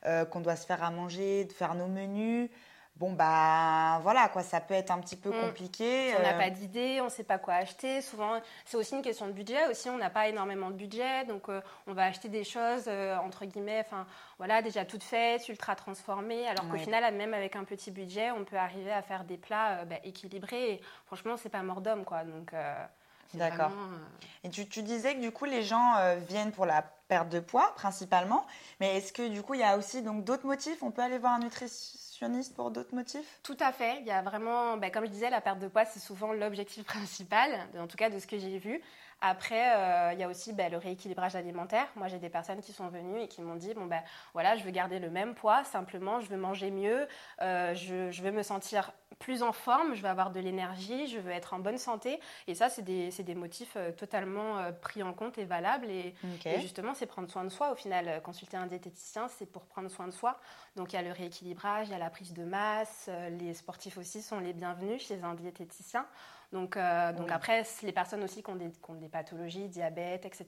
euh, 0.05 0.25
qu'on 0.25 0.41
doit 0.41 0.55
se 0.55 0.65
faire 0.65 0.83
à 0.83 0.91
manger, 0.91 1.45
de 1.45 1.53
faire 1.53 1.75
nos 1.75 1.87
menus, 1.87 2.49
bon 2.95 3.11
bah 3.13 3.99
voilà 4.03 4.29
quoi, 4.29 4.43
ça 4.43 4.61
peut 4.61 4.73
être 4.73 4.91
un 4.91 4.99
petit 4.99 5.15
peu 5.15 5.29
Mm. 5.31 5.41
compliqué. 5.41 6.13
On 6.17 6.21
n'a 6.21 6.35
euh, 6.35 6.37
pas 6.37 6.49
d'idée, 6.49 6.99
on 7.01 7.05
ne 7.05 7.09
sait 7.09 7.23
pas 7.23 7.37
quoi 7.37 7.55
acheter. 7.55 8.01
Souvent, 8.01 8.39
c'est 8.65 8.77
aussi 8.77 8.95
une 8.95 9.01
question 9.01 9.25
de 9.27 9.31
budget. 9.31 9.67
Aussi, 9.67 9.89
on 9.89 9.97
n'a 9.97 10.09
pas 10.09 10.27
énormément 10.27 10.69
de 10.69 10.75
budget, 10.75 11.25
donc 11.25 11.49
euh, 11.49 11.61
on 11.87 11.93
va 11.93 12.05
acheter 12.05 12.29
des 12.29 12.43
choses 12.43 12.83
euh, 12.87 13.17
entre 13.17 13.45
guillemets, 13.45 13.83
enfin 13.85 14.05
voilà, 14.37 14.61
déjà 14.61 14.85
toutes 14.85 15.03
faites, 15.03 15.47
ultra 15.49 15.75
transformées. 15.75 16.47
Alors 16.47 16.69
qu'au 16.69 16.77
final, 16.77 17.13
même 17.15 17.33
avec 17.33 17.55
un 17.55 17.63
petit 17.63 17.91
budget, 17.91 18.31
on 18.31 18.43
peut 18.43 18.57
arriver 18.57 18.91
à 18.91 19.01
faire 19.01 19.23
des 19.23 19.37
plats 19.37 19.79
euh, 19.79 19.85
bah, 19.85 19.95
équilibrés. 20.03 20.73
Et 20.73 20.81
franchement, 21.07 21.35
c'est 21.37 21.49
pas 21.49 21.63
mort 21.63 21.81
d'homme, 21.81 22.05
quoi. 22.05 22.23
Donc, 22.23 22.51
D'accord. 23.33 23.69
vraiment, 23.69 23.97
Et 24.43 24.49
tu, 24.49 24.67
tu 24.69 24.83
disais 24.83 25.15
que 25.15 25.19
du 25.19 25.31
coup 25.31 25.45
les 25.45 25.63
gens 25.63 25.95
viennent 26.29 26.51
pour 26.51 26.67
la 26.67 26.83
perte 27.07 27.29
de 27.29 27.39
poids 27.39 27.73
principalement, 27.75 28.45
mais 28.79 28.97
est-ce 28.97 29.11
que 29.11 29.27
du 29.27 29.41
coup 29.41 29.55
il 29.55 29.61
y 29.61 29.63
a 29.63 29.75
aussi 29.75 30.03
donc 30.03 30.23
d'autres 30.23 30.45
motifs? 30.45 30.83
On 30.83 30.91
peut 30.91 31.01
aller 31.01 31.17
voir 31.17 31.33
un 31.33 31.39
nutritionniste 31.39 32.02
pour 32.55 32.71
d'autres 32.71 32.95
motifs? 32.95 33.39
Tout 33.43 33.57
à 33.59 33.71
fait. 33.71 33.99
Il 34.01 34.07
y 34.07 34.11
a 34.11 34.21
vraiment, 34.21 34.77
ben, 34.77 34.91
comme 34.91 35.05
je 35.05 35.11
disais, 35.11 35.29
la 35.29 35.41
perte 35.41 35.59
de 35.59 35.67
poids, 35.67 35.85
c'est 35.85 35.99
souvent 35.99 36.33
l'objectif 36.33 36.83
principal, 36.85 37.49
en 37.77 37.87
tout 37.87 37.97
cas 37.97 38.09
de 38.09 38.19
ce 38.19 38.27
que 38.27 38.37
j'ai 38.37 38.57
vu. 38.57 38.81
Après, 39.25 39.73
euh, 39.77 40.13
il 40.13 40.19
y 40.19 40.23
a 40.23 40.27
aussi 40.27 40.51
ben, 40.51 40.69
le 40.69 40.77
rééquilibrage 40.77 41.35
alimentaire. 41.35 41.87
Moi, 41.95 42.09
j'ai 42.09 42.19
des 42.19 42.29
personnes 42.29 42.59
qui 42.59 42.73
sont 42.73 42.89
venues 42.89 43.21
et 43.21 43.27
qui 43.29 43.41
m'ont 43.41 43.55
dit, 43.55 43.73
bon 43.73 43.85
ben 43.85 44.01
voilà, 44.33 44.57
je 44.57 44.63
veux 44.65 44.71
garder 44.71 44.99
le 44.99 45.09
même 45.09 45.33
poids, 45.33 45.63
simplement, 45.63 46.19
je 46.19 46.27
veux 46.27 46.35
manger 46.35 46.71
mieux, 46.71 47.07
euh, 47.41 47.73
je, 47.73 48.11
je 48.11 48.21
veux 48.21 48.31
me 48.31 48.43
sentir 48.43 48.91
plus 49.19 49.43
en 49.43 49.51
forme, 49.53 49.93
je 49.95 50.01
veux 50.01 50.09
avoir 50.09 50.31
de 50.31 50.39
l'énergie, 50.39 51.07
je 51.07 51.19
veux 51.19 51.31
être 51.31 51.53
en 51.53 51.59
bonne 51.59 51.77
santé. 51.77 52.19
Et 52.47 52.55
ça, 52.55 52.69
c'est 52.69 52.81
des, 52.81 53.09
des 53.09 53.35
motifs 53.35 53.73
euh, 53.75 53.91
totalement 53.91 54.57
euh, 54.59 54.71
pris 54.71 55.03
en 55.03 55.13
compte 55.13 55.37
et 55.37 55.45
valables. 55.45 55.89
Et, 55.89 56.13
justement, 56.59 56.93
c'est 56.93 57.05
prendre 57.05 57.29
soin 57.29 57.43
de 57.43 57.49
soi. 57.49 57.71
Au 57.71 57.75
final, 57.75 58.07
euh, 58.07 58.19
consulter 58.19 58.57
un 58.57 58.67
diététicien, 58.67 59.27
c'est 59.27 59.45
pour 59.45 59.63
prendre 59.65 59.89
soin 59.89 60.07
de 60.07 60.11
soi. 60.13 60.39
Donc, 60.75 60.93
il 60.93 60.95
y 60.95 60.99
a 60.99 61.03
le 61.03 61.11
rééquilibrage, 61.11 61.87
il 61.87 61.91
y 61.91 61.95
a 61.95 61.99
la 61.99 62.09
prise 62.09 62.33
de 62.33 62.43
masse. 62.43 63.09
Les 63.39 63.53
sportifs 63.53 63.97
aussi 63.97 64.21
sont 64.21 64.39
les 64.39 64.53
bienvenus 64.53 65.05
chez 65.07 65.21
un 65.23 65.33
diététicien. 65.35 66.05
Donc, 66.51 66.77
euh, 66.77 67.11
donc 67.13 67.25
Oui. 67.27 67.33
après, 67.33 67.63
les 67.81 67.91
personnes 67.91 68.23
aussi 68.23 68.43
qui 68.43 68.49
ont, 68.51 68.55
des, 68.55 68.69
qui 68.69 68.91
ont 68.91 68.93
des 68.93 69.07
pathologies, 69.09 69.67
diabète, 69.69 70.27
etc., 70.27 70.45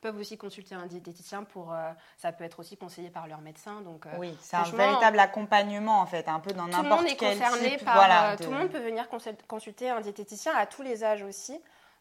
peuvent 0.00 0.16
aussi 0.16 0.38
consulter 0.38 0.74
un 0.74 0.86
diététicien 0.86 1.44
pour. 1.44 1.74
euh, 1.74 1.90
ça 2.16 2.32
peut 2.32 2.44
être 2.44 2.58
aussi 2.58 2.78
conseillé 2.78 3.10
par 3.10 3.26
leur 3.26 3.42
médecin. 3.42 3.82
Donc, 3.82 4.06
euh, 4.06 4.10
Oui, 4.16 4.34
c'est 4.40 4.56
un 4.56 4.62
véritable 4.62 5.18
accompagnement 5.18 6.00
en 6.00 6.06
fait, 6.06 6.26
un 6.26 6.40
peu 6.40 6.52
dans 6.52 6.62
tout 6.64 6.68
le 6.68 6.82
n'importe 6.84 7.02
monde 7.02 7.10
est 7.10 7.16
quel 7.16 7.38
concerné 7.38 7.76
type. 7.76 7.84
par. 7.84 7.96
Voilà, 8.06 8.32
euh, 8.32 8.36
de- 8.36 8.44
Tout 8.44 8.50
le 8.50 8.58
monde 8.58 8.70
peut 8.70 8.78
venir 8.80 9.08
consul- 9.08 9.36
consulter 9.48 9.90
un 9.90 10.00
diététicien 10.00 10.52
à 10.56 10.66
tous 10.66 10.82
les 10.82 11.04
âges 11.04 11.22
aussi. 11.22 11.58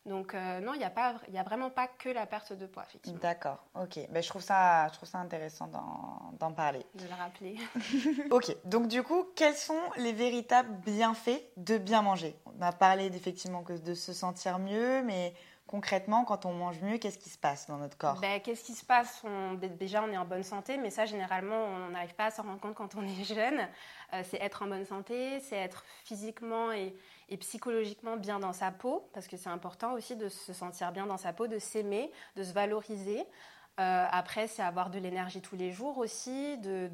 Donc, 0.08 0.34
euh, 0.34 0.60
non, 0.62 0.74
il 0.74 0.80
n'y 0.80 0.84
a, 0.84 0.90
pas- 0.90 1.14
il 1.28 1.34
y 1.36 1.38
a 1.38 1.44
vraiment 1.44 1.70
pas 1.70 1.86
que 1.88 2.10
la 2.10 2.26
perte 2.26 2.54
de 2.54 2.66
poids, 2.66 2.84
effectivement. 2.88 3.20
D'accord, 3.22 3.64
ok. 3.76 4.00
Ben, 4.10 4.24
je, 4.24 4.28
trouve 4.30 4.42
ça, 4.42 4.88
je 4.88 4.94
trouve 4.94 5.08
ça 5.08 5.20
intéressant 5.20 5.68
d'en 5.68 6.32
d'en 6.40 6.52
parler. 6.54 6.84
De 6.96 7.04
le 7.06 7.14
rappeler. 7.14 7.56
Ok, 8.32 8.56
donc 8.66 8.88
du 8.88 9.04
coup, 9.04 9.26
quels 9.36 9.56
sont 9.56 9.80
les 9.98 10.12
véritables 10.12 10.74
bienfaits 10.86 11.44
de 11.58 11.78
bien 11.78 12.02
manger? 12.02 12.36
On 12.58 12.62
a 12.64 12.72
parlé 12.72 13.06
effectivement 13.16 13.62
que 13.62 13.74
de 13.74 13.94
se 13.94 14.12
sentir 14.12 14.58
mieux, 14.58 15.04
mais 15.04 15.36
concrètement, 15.72 16.26
quand 16.26 16.46
on 16.46 16.54
mange 16.54 16.80
mieux, 16.82 16.98
qu'est-ce 16.98 17.18
qui 17.18 17.30
se 17.30 17.38
passe 17.38 17.66
dans 17.68 17.78
notre 17.78 17.98
corps? 17.98 18.20
Ben, 18.20 18.40
Qu'est-ce 18.42 18.64
qui 18.64 18.74
se 18.74 18.86
passe? 18.86 19.22
On- 19.24 19.54
dé- 19.54 19.70
Déjà, 19.70 20.04
on 20.04 20.12
est 20.12 20.18
en 20.18 20.26
bonne 20.26 20.44
santé, 20.44 20.78
mais 20.78 20.90
ça, 20.92 21.06
généralement, 21.06 21.56
on 21.66 21.90
n'arrive 21.90 22.14
pas 22.14 22.26
à 22.26 22.32
s'en 22.32 22.44
rendre 22.44 22.60
compte 22.60 22.76
quand 22.76 22.94
on 22.96 23.04
est 23.04 23.24
jeune. 23.24 23.60
Euh, 24.14 24.22
c'est 24.30 24.42
être 24.42 24.62
en 24.64 24.68
bonne 24.68 24.86
santé, 24.86 25.40
c'est 25.40 25.56
être 25.56 25.84
physiquement 26.04 26.72
et, 26.72 26.96
psychologiquement 27.40 28.18
bien 28.18 28.40
dans 28.40 28.52
sa 28.52 28.72
peau, 28.72 29.10
parce 29.14 29.28
que 29.28 29.38
c'est 29.38 29.50
important 29.50 29.94
aussi 29.94 30.18
de 30.18 30.28
se 30.28 30.52
sentir 30.52 30.92
bien 30.92 31.06
dans 31.08 31.16
sa 31.18 31.32
peau, 31.32 31.48
de 31.48 31.60
s'aimer, 31.60 32.12
de 32.36 32.44
se 32.44 32.52
valoriser. 32.52 33.26
Euh, 33.80 34.06
après, 34.12 34.48
c'est 34.48 34.62
avoir 34.62 34.90
de 34.90 35.00
l'énergie 35.00 35.42
tous 35.42 35.56
les 35.56 35.72
jours 35.72 35.98
aussi, 35.98 36.58
de... 36.58 36.92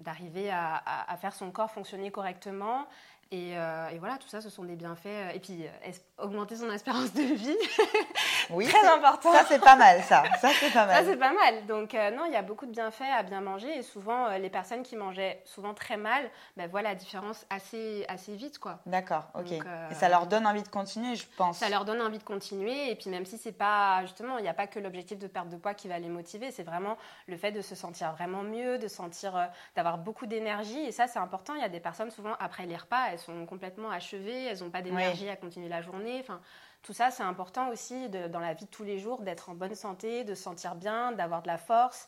d'arriver 0.00 0.50
à 0.52 1.16
faire 1.20 1.34
son 1.34 1.50
corps 1.50 1.72
fonctionner 1.72 2.12
correctement. 2.12 2.86
Et, 3.30 3.58
euh, 3.58 3.88
et 3.90 3.98
voilà, 3.98 4.16
tout 4.16 4.28
ça, 4.28 4.40
ce 4.40 4.48
sont 4.48 4.64
des 4.64 4.74
bienfaits. 4.74 5.34
Et 5.34 5.38
puis, 5.40 5.66
euh, 5.66 5.90
augmenter 6.16 6.56
son 6.56 6.70
espérance 6.70 7.12
de 7.12 7.20
vie, 7.20 7.56
Oui, 8.50 8.66
très 8.66 8.80
c'est- 8.80 8.86
important. 8.86 9.30
ça 9.32 9.44
c'est 9.46 9.58
pas 9.60 9.76
mal, 9.76 10.02
ça. 10.02 10.22
Ça 10.40 10.48
c'est 10.58 10.68
pas 10.72 10.80
Ça, 10.80 10.86
mal. 10.86 11.04
c'est 11.04 11.16
pas 11.18 11.32
mal. 11.32 11.66
Donc, 11.66 11.94
euh, 11.94 12.10
non, 12.10 12.24
il 12.24 12.32
y 12.32 12.36
a 12.36 12.42
beaucoup 12.42 12.64
de 12.64 12.70
bienfaits 12.70 13.02
à 13.14 13.22
bien 13.22 13.42
manger. 13.42 13.68
Et 13.76 13.82
souvent, 13.82 14.26
euh, 14.28 14.38
les 14.38 14.48
personnes 14.48 14.82
qui 14.82 14.96
mangeaient 14.96 15.42
souvent 15.44 15.74
très 15.74 15.98
mal 15.98 16.30
ben, 16.56 16.70
voient 16.70 16.80
la 16.80 16.94
différence 16.94 17.44
assez, 17.50 18.06
assez 18.08 18.34
vite. 18.34 18.58
quoi. 18.58 18.78
D'accord, 18.86 19.24
ok. 19.34 19.44
Donc, 19.50 19.66
euh, 19.66 19.90
Et 19.90 19.94
ça 19.94 20.08
leur 20.08 20.26
donne 20.26 20.46
envie 20.46 20.62
de 20.62 20.68
continuer, 20.68 21.14
je 21.14 21.26
pense. 21.36 21.58
Ça 21.58 21.68
leur 21.68 21.84
donne 21.84 22.00
envie 22.00 22.18
de 22.18 22.24
continuer. 22.24 22.90
Et 22.90 22.94
puis, 22.94 23.10
même 23.10 23.26
si 23.26 23.36
c'est 23.36 23.52
pas, 23.52 24.00
justement, 24.02 24.38
il 24.38 24.42
n'y 24.42 24.48
a 24.48 24.54
pas 24.54 24.66
que 24.66 24.78
l'objectif 24.78 25.18
de 25.18 25.26
perte 25.26 25.50
de 25.50 25.56
poids 25.56 25.74
qui 25.74 25.88
va 25.88 25.98
les 25.98 26.08
motiver, 26.08 26.50
c'est 26.50 26.62
vraiment 26.62 26.96
le 27.26 27.36
fait 27.36 27.52
de 27.52 27.60
se 27.60 27.74
sentir 27.74 28.12
vraiment 28.12 28.42
mieux, 28.42 28.78
de 28.78 28.88
sentir, 28.88 29.36
euh, 29.36 29.44
d'avoir 29.76 29.98
beaucoup 29.98 30.24
d'énergie. 30.24 30.80
Et 30.80 30.92
ça, 30.92 31.06
c'est 31.06 31.18
important. 31.18 31.54
Il 31.54 31.60
y 31.60 31.64
a 31.64 31.68
des 31.68 31.80
personnes, 31.80 32.10
souvent, 32.10 32.32
après 32.40 32.64
les 32.64 32.76
repas, 32.76 33.08
elles 33.12 33.17
sont 33.18 33.44
complètement 33.46 33.90
achevées, 33.90 34.44
elles 34.44 34.60
n'ont 34.60 34.70
pas 34.70 34.82
d'énergie 34.82 35.28
à 35.28 35.36
continuer 35.36 35.68
la 35.68 35.82
journée. 35.82 36.18
Enfin, 36.20 36.40
tout 36.82 36.92
ça, 36.92 37.10
c'est 37.10 37.22
important 37.22 37.68
aussi 37.70 38.08
de- 38.08 38.28
dans 38.28 38.40
la 38.40 38.54
vie 38.54 38.64
de 38.64 38.70
tous 38.70 38.84
les 38.84 38.98
jours, 38.98 39.22
d'être 39.22 39.50
en 39.50 39.54
bonne 39.54 39.74
santé, 39.74 40.24
de 40.24 40.34
se 40.34 40.42
sentir 40.42 40.74
bien, 40.76 41.12
d'avoir 41.12 41.42
de 41.42 41.48
la 41.48 41.58
force. 41.58 42.06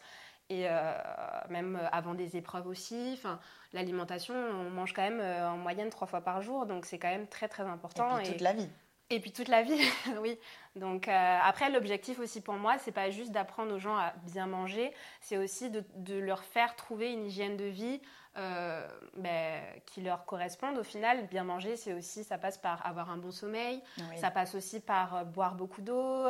Et 0.49 0.67
euh, 0.69 0.93
même 1.49 1.81
avant 1.93 2.15
des 2.15 2.37
épreuves 2.37 2.67
aussi. 2.67 3.13
Enfin, 3.17 3.39
l'alimentation, 3.73 4.35
on 4.35 4.69
mange 4.71 4.93
quand 4.93 5.03
même 5.03 5.21
euh, 5.21 5.49
en 5.49 5.57
moyenne 5.57 5.91
trois 5.91 6.09
fois 6.09 6.23
par 6.23 6.43
jour, 6.43 6.67
donc 6.67 6.87
c'est 6.87 6.99
quand 6.99 7.09
même 7.09 7.29
très 7.29 7.47
très 7.47 7.63
Et 7.63 7.67
important. 7.67 8.17
puis 8.19 8.33
toute 8.33 8.41
la 8.41 8.53
vie. 8.53 8.69
Et 9.11 9.21
puis 9.21 9.33
toute 9.33 9.47
la 9.49 9.63
vie, 9.63 9.81
oui. 10.21 10.39
Donc 10.77 11.09
euh, 11.09 11.39
après, 11.43 11.69
l'objectif 11.71 12.21
aussi 12.21 12.41
pour 12.41 12.55
moi, 12.55 12.77
c'est 12.79 12.93
pas 12.93 13.11
juste 13.11 13.33
d'apprendre 13.33 13.75
aux 13.75 13.79
gens 13.79 13.97
à 13.97 14.13
bien 14.25 14.47
manger, 14.47 14.93
c'est 15.21 15.37
aussi 15.37 15.71
de, 15.71 15.85
de 15.97 16.19
leur 16.19 16.45
faire 16.45 16.77
trouver 16.77 17.13
une 17.13 17.27
hygiène 17.27 17.57
de 17.57 17.65
vie 17.65 18.01
euh, 18.37 18.87
ben, 19.17 19.61
qui 19.87 20.01
leur 20.03 20.25
corresponde. 20.25 20.79
Au 20.79 20.85
final, 20.85 21.27
bien 21.27 21.43
manger, 21.43 21.75
c'est 21.77 21.93
aussi, 21.93 22.23
ça 22.23 22.39
passe 22.39 22.57
par 22.59 22.87
avoir 22.87 23.11
un 23.11 23.17
bon 23.17 23.33
sommeil, 23.33 23.83
Oui. 23.99 24.19
ça 24.19 24.31
passe 24.31 24.55
aussi 24.55 24.79
par 24.79 25.17
euh, 25.17 25.25
boire 25.25 25.57
beaucoup 25.57 25.83
d'eau, 25.83 26.27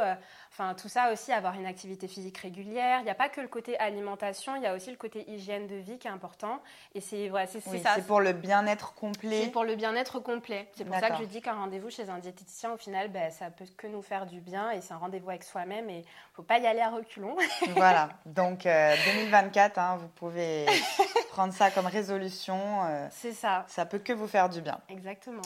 enfin 0.51 0.73
tout 0.73 0.89
ça 0.89 1.13
aussi, 1.13 1.31
avoir 1.31 1.55
une 1.57 1.67
activité 1.67 2.09
physique 2.09 2.39
régulière. 2.39 3.01
Il 3.01 3.05
n'y 3.05 3.11
a 3.11 3.15
pas 3.15 3.29
que 3.29 3.43
le 3.43 3.49
côté 3.49 3.79
alimentation, 3.79 4.57
il 4.57 4.63
y 4.63 4.67
a 4.67 4.75
aussi 4.75 4.91
le 4.91 4.97
côté 4.97 5.31
hygiène 5.31 5.67
de 5.67 5.77
vie 5.77 5.99
qui 5.99 6.09
est 6.09 6.11
important. 6.11 6.63
Et 6.95 7.03
c'est 7.03 7.29
voilà, 7.29 7.47
c'est 7.47 7.61
Oui, 7.69 7.81
ça. 7.81 7.93
c'est 7.97 8.07
pour 8.07 8.21
le 8.23 8.33
bien-être 8.33 8.95
complet. 8.95 9.43
C'est 9.45 9.51
pour 9.51 9.65
le 9.65 9.77
bien-être 9.77 10.21
complet. 10.21 10.71
C'est 10.73 10.87
pour 10.87 10.97
ça 10.97 11.11
que 11.11 11.19
je 11.19 11.25
dis 11.25 11.43
qu'un 11.43 11.53
rendez-vous 11.53 11.91
chez 11.91 12.09
un 12.09 12.19
diététicien, 12.19 12.73
au 12.73 12.79
final, 12.79 13.11
ben, 13.11 13.31
ça 13.31 13.51
peut 13.51 13.67
que 13.77 13.87
nous 13.87 14.01
faire 14.01 14.25
du 14.31 14.41
bien 14.41 14.71
et 14.71 14.81
c'est 14.81 14.95
un 14.95 14.99
rendez-vous 14.99 15.29
avec 15.31 15.43
soi-même 15.45 15.91
et 15.91 15.99
il 15.99 16.05
faut 16.35 16.43
pas 16.43 16.59
y 16.59 16.67
aller 16.67 16.81
à 16.81 16.89
reculons. 16.91 17.37
voilà, 17.77 18.09
donc 18.25 18.65
euh, 18.65 18.95
2024, 19.15 19.79
hein, 19.79 19.99
vous 20.01 20.09
pouvez 20.09 20.67
prendre 21.31 21.53
ça 21.53 21.71
comme 21.71 21.87
résolution. 21.87 22.85
euh, 22.87 23.07
c'est 23.11 23.33
ça, 23.33 23.65
ça 23.69 23.85
peut 23.87 23.99
que 23.99 24.13
vous 24.13 24.27
faire 24.29 24.49
du 24.49 24.61
bien. 24.63 24.81
exactement. 24.89 25.43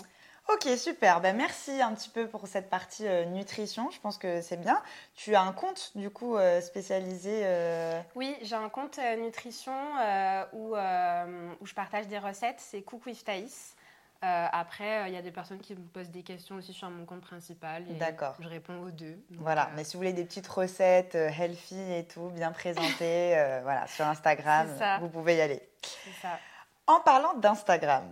Ok, 0.52 0.68
super. 0.76 1.22
Ben, 1.22 1.34
merci 1.34 1.80
un 1.80 1.94
petit 1.94 2.10
peu 2.10 2.28
pour 2.28 2.46
cette 2.46 2.68
partie 2.68 3.06
euh, 3.08 3.24
nutrition. 3.24 3.88
Je 3.90 3.98
pense 3.98 4.18
que 4.18 4.42
c'est 4.42 4.58
bien. 4.58 4.82
Tu 5.14 5.34
as 5.34 5.40
un 5.40 5.52
compte, 5.54 5.90
du 5.94 6.10
coup, 6.10 6.36
euh, 6.36 6.60
spécialisé. 6.60 7.40
euh, 7.44 7.98
Oui, 8.14 8.36
j'ai 8.42 8.54
un 8.54 8.68
compte 8.68 8.98
euh, 8.98 9.16
nutrition 9.16 9.72
euh, 10.02 10.44
où, 10.52 10.76
euh, 10.76 11.48
où 11.62 11.66
je 11.66 11.72
partage 11.72 12.08
des 12.08 12.18
recettes. 12.18 12.58
C'est 12.58 12.82
Cook 12.82 13.06
with 13.06 13.24
Thaïs. 13.24 13.74
Euh, 14.22 14.46
après, 14.52 15.02
euh, 15.02 15.08
il 15.08 15.14
y 15.14 15.16
a 15.18 15.22
des 15.22 15.30
personnes 15.30 15.60
qui 15.60 15.74
me 15.74 15.86
posent 15.86 16.10
des 16.10 16.22
questions 16.22 16.56
aussi 16.56 16.72
sur 16.72 16.88
mon 16.88 17.04
compte 17.04 17.20
principal. 17.20 17.84
D'accord. 17.98 18.34
Je 18.40 18.48
réponds 18.48 18.80
aux 18.82 18.90
deux. 18.90 19.18
Voilà, 19.32 19.66
euh, 19.66 19.72
mais 19.76 19.84
si 19.84 19.94
vous 19.94 19.98
voulez 20.00 20.12
des 20.14 20.24
petites 20.24 20.48
recettes 20.48 21.14
healthy 21.14 21.92
et 21.92 22.06
tout, 22.06 22.30
bien 22.30 22.52
présentées, 22.52 23.34
voilà, 23.62 23.86
sur 23.86 24.06
Instagram, 24.06 24.68
vous 25.00 25.08
pouvez 25.08 25.36
y 25.36 25.40
aller. 25.40 25.68
c'est 25.82 26.22
ça. 26.22 26.38
En 26.86 27.00
parlant 27.00 27.34
d'Instagram, 27.34 28.10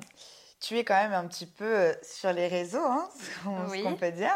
tu 0.61 0.77
es 0.79 0.85
quand 0.85 0.95
même 0.97 1.13
un 1.15 1.27
petit 1.27 1.47
peu 1.47 1.95
sur 2.03 2.33
les 2.33 2.49
réseaux, 2.49 2.85
hein, 2.85 3.09
ce 3.19 3.45
qu'on 3.45 3.71
Oui. 3.71 3.97
peut 3.97 4.13
dire. 4.13 4.35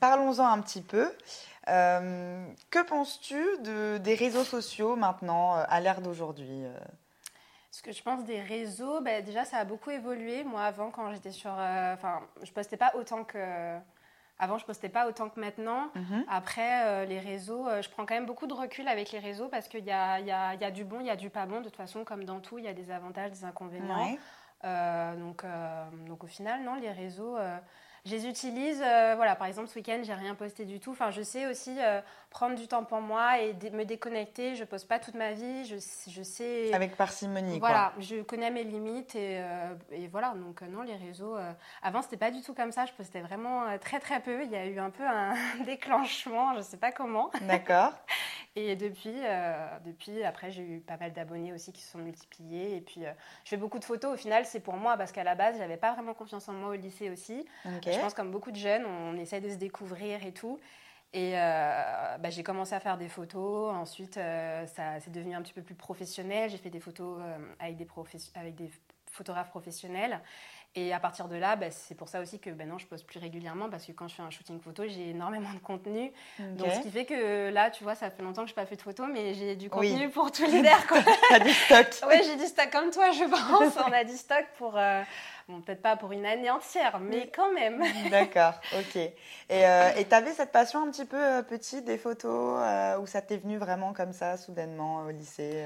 Parlons-en 0.00 0.46
un 0.46 0.60
petit 0.60 0.82
peu. 0.82 1.12
Que 1.66 2.82
penses-tu 2.88 3.40
de, 3.62 3.98
des 3.98 4.14
réseaux 4.16 4.44
sociaux 4.44 4.96
maintenant, 4.96 5.54
à 5.54 5.80
l'ère 5.80 6.00
d'aujourd'hui 6.00 6.64
Ce 7.72 7.82
que 7.82 7.92
je 7.92 8.02
pense 8.02 8.24
des 8.24 8.40
réseaux, 8.40 9.00
ben, 9.00 9.24
déjà 9.24 9.44
ça 9.44 9.58
a 9.58 9.64
beaucoup 9.64 9.90
évolué. 9.90 10.42
Moi 10.44 10.62
avant 10.62 10.90
quand 10.90 11.12
j'étais 11.12 11.30
sur, 11.30 11.52
euh, 11.56 11.94
enfin 11.94 12.20
je 12.42 12.50
postais 12.52 12.76
pas 12.76 12.92
autant 12.96 13.22
que, 13.22 13.76
avant 14.38 14.58
je 14.58 14.64
postais 14.64 14.88
pas 14.88 15.06
autant 15.06 15.28
que 15.28 15.38
maintenant. 15.38 15.88
Mhm. 15.94 16.24
Après 16.28 16.84
euh, 16.84 17.04
les 17.04 17.20
réseaux, 17.20 17.68
euh, 17.68 17.80
je 17.80 17.88
prends 17.88 18.04
quand 18.06 18.14
même 18.14 18.26
beaucoup 18.26 18.48
de 18.48 18.54
recul 18.54 18.88
avec 18.88 19.12
les 19.12 19.20
réseaux 19.20 19.48
parce 19.48 19.68
qu'il 19.68 19.84
y 19.84 19.92
a, 19.92 20.18
il 20.18 20.26
y, 20.26 20.32
a, 20.32 20.54
y 20.54 20.64
a 20.64 20.70
du 20.72 20.84
bon, 20.84 20.98
il 21.00 21.06
y 21.06 21.10
a 21.10 21.16
du 21.16 21.30
pas 21.30 21.46
bon. 21.46 21.60
De 21.60 21.64
toute 21.64 21.76
façon 21.76 22.04
comme 22.04 22.24
dans 22.24 22.40
tout, 22.40 22.58
il 22.58 22.64
y 22.64 22.68
a 22.68 22.74
des 22.74 22.90
avantages, 22.90 23.30
des 23.30 23.44
inconvénients. 23.44 24.04
Ouais. 24.04 24.18
Euh, 24.64 25.16
donc, 25.16 25.44
donc 26.06 26.24
au 26.24 26.26
final, 26.26 26.62
non, 26.64 26.74
les 26.74 26.90
réseaux, 26.90 27.38
je 28.04 28.10
les 28.12 28.26
utilise. 28.26 28.80
euh, 28.82 29.14
voilà, 29.16 29.36
par 29.36 29.46
exemple, 29.46 29.68
ce 29.68 29.74
week-end, 29.76 30.00
j'ai 30.02 30.14
rien 30.14 30.34
posté 30.34 30.64
du 30.64 30.80
tout. 30.80 30.90
Enfin, 30.92 31.10
je 31.10 31.22
sais 31.22 31.46
aussi 31.46 31.76
euh, 31.80 32.00
prendre 32.30 32.54
du 32.56 32.66
temps 32.68 32.84
pour 32.84 33.00
moi 33.00 33.38
et 33.40 33.54
me 33.72 33.84
déconnecter. 33.84 34.54
Je 34.56 34.64
pose 34.64 34.84
pas 34.84 34.98
toute 34.98 35.14
ma 35.14 35.32
vie. 35.32 35.64
Je, 35.64 35.76
je 36.10 36.22
sais. 36.22 36.72
Avec 36.72 36.96
parcimonie, 36.96 37.58
Voilà, 37.58 37.92
je 37.98 38.22
connais 38.22 38.50
mes 38.50 38.64
limites 38.64 39.14
et, 39.14 39.38
euh, 39.40 39.74
et 39.92 40.08
voilà. 40.08 40.34
Donc 40.34 40.62
non, 40.62 40.82
les 40.82 40.96
réseaux. 40.96 41.36
avant, 41.82 42.02
c'était 42.02 42.16
pas 42.16 42.30
du 42.30 42.42
tout 42.42 42.54
comme 42.54 42.72
ça. 42.72 42.86
Je 42.86 42.92
postais 42.92 43.20
vraiment 43.20 43.64
très 43.78 44.00
très 44.00 44.20
peu. 44.20 44.42
Il 44.44 44.50
y 44.50 44.56
a 44.56 44.66
eu 44.66 44.78
un 44.78 44.90
peu 44.90 45.06
un 45.06 45.34
déclenchement, 45.64 46.54
je 46.56 46.62
sais 46.62 46.76
pas 46.78 46.92
comment. 46.92 47.30
D'accord. 47.42 47.92
Et 48.56 48.74
depuis, 48.74 49.14
depuis 49.86 50.24
après, 50.24 50.50
j'ai 50.50 50.62
eu 50.62 50.80
pas 50.80 50.96
mal 50.96 51.12
d'abonnés 51.12 51.52
aussi 51.52 51.72
qui 51.72 51.80
se 51.82 51.92
sont 51.92 51.98
multipliés. 51.98 52.76
Et 52.76 52.80
puis, 52.80 53.02
je 53.44 53.48
fais 53.48 53.56
beaucoup 53.56 53.78
de 53.78 53.84
photos. 53.84 54.14
Au 54.14 54.16
final, 54.16 54.44
c'est 54.44 54.58
pour 54.58 54.74
moi 54.74 54.96
parce 54.96 55.12
qu'à 55.12 55.22
la 55.22 55.36
base, 55.36 55.56
j'avais 55.58 55.76
pas 55.76 55.92
vraiment 55.92 56.14
confiance 56.14 56.48
en 56.48 56.52
moi 56.54 56.70
au 56.70 56.74
lycée 56.74 57.10
aussi. 57.10 57.46
Je 57.92 57.98
pense 57.98 58.14
comme 58.14 58.30
beaucoup 58.30 58.50
de 58.50 58.56
jeunes, 58.56 58.84
on 58.84 59.16
essaie 59.16 59.40
de 59.40 59.48
se 59.48 59.56
découvrir 59.56 60.24
et 60.24 60.32
tout. 60.32 60.58
Et 61.12 61.32
bah, 61.32 62.30
j'ai 62.30 62.42
commencé 62.42 62.74
à 62.74 62.80
faire 62.80 62.96
des 62.96 63.08
photos. 63.08 63.74
Ensuite, 63.74 64.14
ça 64.14 65.00
c'est 65.00 65.10
devenu 65.10 65.34
un 65.34 65.42
petit 65.42 65.54
peu 65.54 65.62
plus 65.62 65.74
professionnel. 65.74 66.50
J'ai 66.50 66.58
fait 66.58 66.70
des 66.70 66.80
photos 66.80 67.20
des 67.76 67.86
avec 68.34 68.54
des 68.54 68.70
photographes 69.10 69.50
professionnels. 69.50 70.20
Et 70.76 70.92
à 70.92 71.00
partir 71.00 71.26
de 71.26 71.34
là, 71.34 71.56
bah, 71.56 71.66
c'est 71.70 71.96
pour 71.96 72.08
ça 72.08 72.20
aussi 72.20 72.38
que 72.38 72.48
maintenant 72.48 72.78
je 72.78 72.86
poste 72.86 73.04
plus 73.04 73.18
régulièrement 73.18 73.68
parce 73.68 73.84
que 73.84 73.90
quand 73.90 74.06
je 74.06 74.14
fais 74.14 74.22
un 74.22 74.30
shooting 74.30 74.60
photo, 74.60 74.84
j'ai 74.86 75.10
énormément 75.10 75.52
de 75.52 75.58
contenu. 75.58 76.12
Donc 76.38 76.70
ce 76.70 76.80
qui 76.80 76.90
fait 76.92 77.04
que 77.04 77.50
là, 77.50 77.70
tu 77.70 77.82
vois, 77.82 77.96
ça 77.96 78.08
fait 78.08 78.22
longtemps 78.22 78.42
que 78.42 78.50
je 78.50 78.52
n'ai 78.52 78.62
pas 78.62 78.66
fait 78.66 78.76
de 78.76 78.82
photos, 78.82 79.08
mais 79.12 79.34
j'ai 79.34 79.56
du 79.56 79.68
contenu 79.68 80.08
pour 80.10 80.30
tout 80.30 80.44
l'hiver. 80.44 80.78
as 81.32 81.40
du 81.40 81.50
stock. 81.50 81.86
oui, 82.08 82.22
j'ai 82.24 82.36
du 82.36 82.46
stock 82.46 82.70
comme 82.70 82.90
toi, 82.90 83.10
je 83.10 83.24
pense. 83.24 83.84
On 83.88 83.92
a 83.92 84.04
du 84.04 84.16
stock 84.16 84.44
pour, 84.58 84.76
euh, 84.76 85.02
bon, 85.48 85.60
peut-être 85.60 85.82
pas 85.82 85.96
pour 85.96 86.12
une 86.12 86.24
année 86.24 86.50
entière, 86.50 87.00
mais 87.00 87.28
quand 87.34 87.52
même. 87.52 87.82
D'accord, 88.10 88.54
ok. 88.78 88.94
Et 88.94 89.12
euh, 89.50 89.90
tu 90.08 90.14
avais 90.14 90.30
cette 90.30 90.52
passion 90.52 90.86
un 90.86 90.90
petit 90.92 91.04
peu 91.04 91.20
euh, 91.20 91.42
petite 91.42 91.84
des 91.84 91.98
photos 91.98 92.60
ou 93.00 93.06
ça 93.06 93.22
t'est 93.22 93.38
venu 93.38 93.56
vraiment 93.56 93.92
comme 93.92 94.12
ça, 94.12 94.36
soudainement, 94.36 94.98
au 94.98 95.10
lycée 95.10 95.64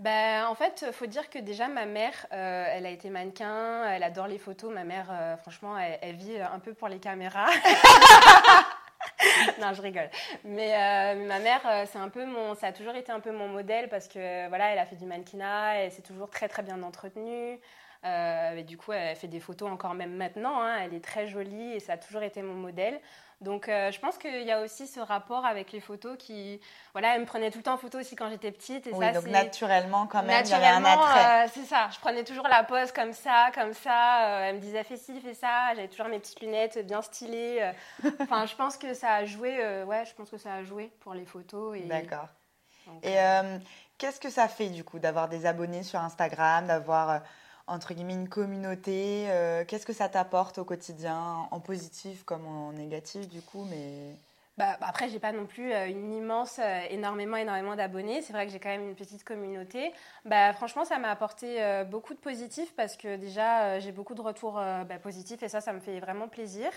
ben, 0.00 0.46
en 0.46 0.54
fait, 0.54 0.82
il 0.86 0.94
faut 0.94 1.04
dire 1.04 1.28
que 1.28 1.38
déjà, 1.38 1.68
ma 1.68 1.84
mère, 1.84 2.26
euh, 2.32 2.64
elle 2.70 2.86
a 2.86 2.90
été 2.90 3.10
mannequin, 3.10 3.84
elle 3.84 4.02
adore 4.02 4.28
les 4.28 4.38
photos. 4.38 4.72
Ma 4.72 4.82
mère, 4.82 5.08
euh, 5.10 5.36
franchement, 5.36 5.76
elle, 5.78 6.16
vit 6.16 6.40
un 6.40 6.58
peu 6.58 6.72
pour 6.72 6.88
les 6.88 6.98
caméras. 6.98 7.48
non, 9.60 9.74
je 9.74 9.82
rigole. 9.82 10.08
Mais 10.44 10.74
euh, 10.74 11.26
ma 11.26 11.38
mère, 11.40 11.60
c'est 11.92 11.98
un 11.98 12.08
peu 12.08 12.24
mon, 12.24 12.54
ça 12.54 12.68
a 12.68 12.72
toujours 12.72 12.94
été 12.94 13.12
un 13.12 13.20
peu 13.20 13.30
mon 13.30 13.48
modèle 13.48 13.90
parce 13.90 14.08
que 14.08 14.48
voilà, 14.48 14.72
elle 14.72 14.78
a 14.78 14.86
fait 14.86 14.96
du 14.96 15.04
mannequinat, 15.04 15.80
elle 15.80 15.92
s'est 15.92 16.00
toujours 16.00 16.30
très 16.30 16.48
très 16.48 16.62
bien 16.62 16.82
entretenue. 16.82 17.60
et 18.02 18.64
du 18.66 18.78
coup, 18.78 18.92
elle 18.92 19.16
fait 19.16 19.28
des 19.28 19.40
photos 19.40 19.70
encore 19.70 19.92
même 19.92 20.16
maintenant. 20.16 20.62
Hein. 20.62 20.78
elle 20.82 20.94
est 20.94 21.04
très 21.04 21.26
jolie 21.26 21.74
et 21.74 21.80
ça 21.80 21.92
a 21.92 21.98
toujours 21.98 22.22
été 22.22 22.40
mon 22.40 22.54
modèle. 22.54 22.98
Donc 23.40 23.68
euh, 23.68 23.90
je 23.90 23.98
pense 23.98 24.18
qu'il 24.18 24.42
y 24.42 24.52
a 24.52 24.60
aussi 24.60 24.86
ce 24.86 25.00
rapport 25.00 25.46
avec 25.46 25.72
les 25.72 25.80
photos 25.80 26.16
qui... 26.18 26.60
Voilà, 26.92 27.14
elle 27.14 27.22
me 27.22 27.26
prenait 27.26 27.50
tout 27.50 27.58
le 27.58 27.64
temps 27.64 27.74
en 27.74 27.78
photo 27.78 27.98
aussi 27.98 28.14
quand 28.14 28.28
j'étais 28.28 28.52
petite. 28.52 28.86
Et 28.86 28.92
oui, 28.92 29.12
donc 29.12 29.26
naturellement 29.26 30.06
quand 30.06 30.22
même, 30.22 30.44
il 30.44 30.50
y 30.50 30.54
avait 30.54 30.66
un 30.66 30.84
attrait. 30.84 31.46
Euh, 31.46 31.50
c'est 31.52 31.64
ça, 31.64 31.88
je 31.90 31.98
prenais 32.00 32.22
toujours 32.22 32.48
la 32.48 32.64
pose 32.64 32.92
comme 32.92 33.14
ça, 33.14 33.50
comme 33.54 33.72
ça. 33.72 34.26
Euh, 34.26 34.48
elle 34.48 34.56
me 34.56 34.60
disait 34.60 34.84
fais 34.84 34.98
ci, 34.98 35.18
fais 35.20 35.32
ça. 35.32 35.74
J'avais 35.74 35.88
toujours 35.88 36.08
mes 36.08 36.18
petites 36.18 36.40
lunettes 36.40 36.86
bien 36.86 37.00
stylées. 37.00 37.72
enfin, 38.20 38.44
je 38.44 38.54
pense 38.56 38.76
que 38.76 38.92
ça 38.92 39.14
a 39.14 39.24
joué, 39.24 39.84
ouais, 39.84 40.04
je 40.04 40.14
pense 40.14 40.28
que 40.28 40.38
ça 40.38 40.54
a 40.54 40.62
joué 40.62 40.90
pour 41.00 41.14
les 41.14 41.24
photos. 41.24 41.78
Et... 41.78 41.84
D'accord. 41.84 42.28
Et 43.02 43.16
qu'est-ce 43.96 44.20
que 44.20 44.30
ça 44.30 44.48
fait 44.48 44.68
du 44.68 44.84
coup 44.84 44.98
d'avoir 44.98 45.28
des 45.28 45.46
abonnés 45.46 45.82
sur 45.82 46.00
Instagram, 46.00 46.66
d'avoir 46.66 47.22
entre 47.70 47.94
guillemets 47.94 48.14
une 48.14 48.28
communauté 48.28 49.26
euh, 49.30 49.64
Qu'est-ce 49.66 49.86
que 49.86 49.92
ça 49.92 50.08
t'apporte 50.08 50.58
au 50.58 50.64
quotidien, 50.64 51.48
en 51.50 51.60
positif 51.60 52.24
comme 52.24 52.46
en 52.46 52.72
négatif 52.72 53.28
du 53.28 53.40
coup 53.40 53.66
mais... 53.70 54.14
Bah, 54.58 54.76
après, 54.82 55.08
j'ai 55.08 55.20
pas 55.20 55.32
non 55.32 55.46
plus 55.46 55.72
euh, 55.72 55.86
une 55.88 56.12
immense, 56.12 56.58
euh, 56.58 56.80
énormément, 56.90 57.38
énormément 57.38 57.76
d'abonnés. 57.76 58.20
C'est 58.20 58.34
vrai 58.34 58.44
que 58.44 58.52
j'ai 58.52 58.58
quand 58.58 58.68
même 58.68 58.88
une 58.90 58.94
petite 58.94 59.24
communauté. 59.24 59.90
Bah, 60.26 60.52
franchement, 60.52 60.84
ça 60.84 60.98
m'a 60.98 61.08
apporté 61.08 61.62
beaucoup 61.88 62.12
de 62.12 62.18
positif 62.18 62.74
parce 62.76 62.96
que 62.96 63.16
déjà, 63.16 63.78
j'ai 63.78 63.92
beaucoup 63.92 64.14
de 64.14 64.20
retours 64.20 64.54
bah, 64.54 64.98
positifs 65.02 65.42
et 65.42 65.48
ça, 65.48 65.62
ça 65.62 65.72
me 65.72 65.80
fait 65.80 65.98
vraiment 65.98 66.28
plaisir 66.28 66.70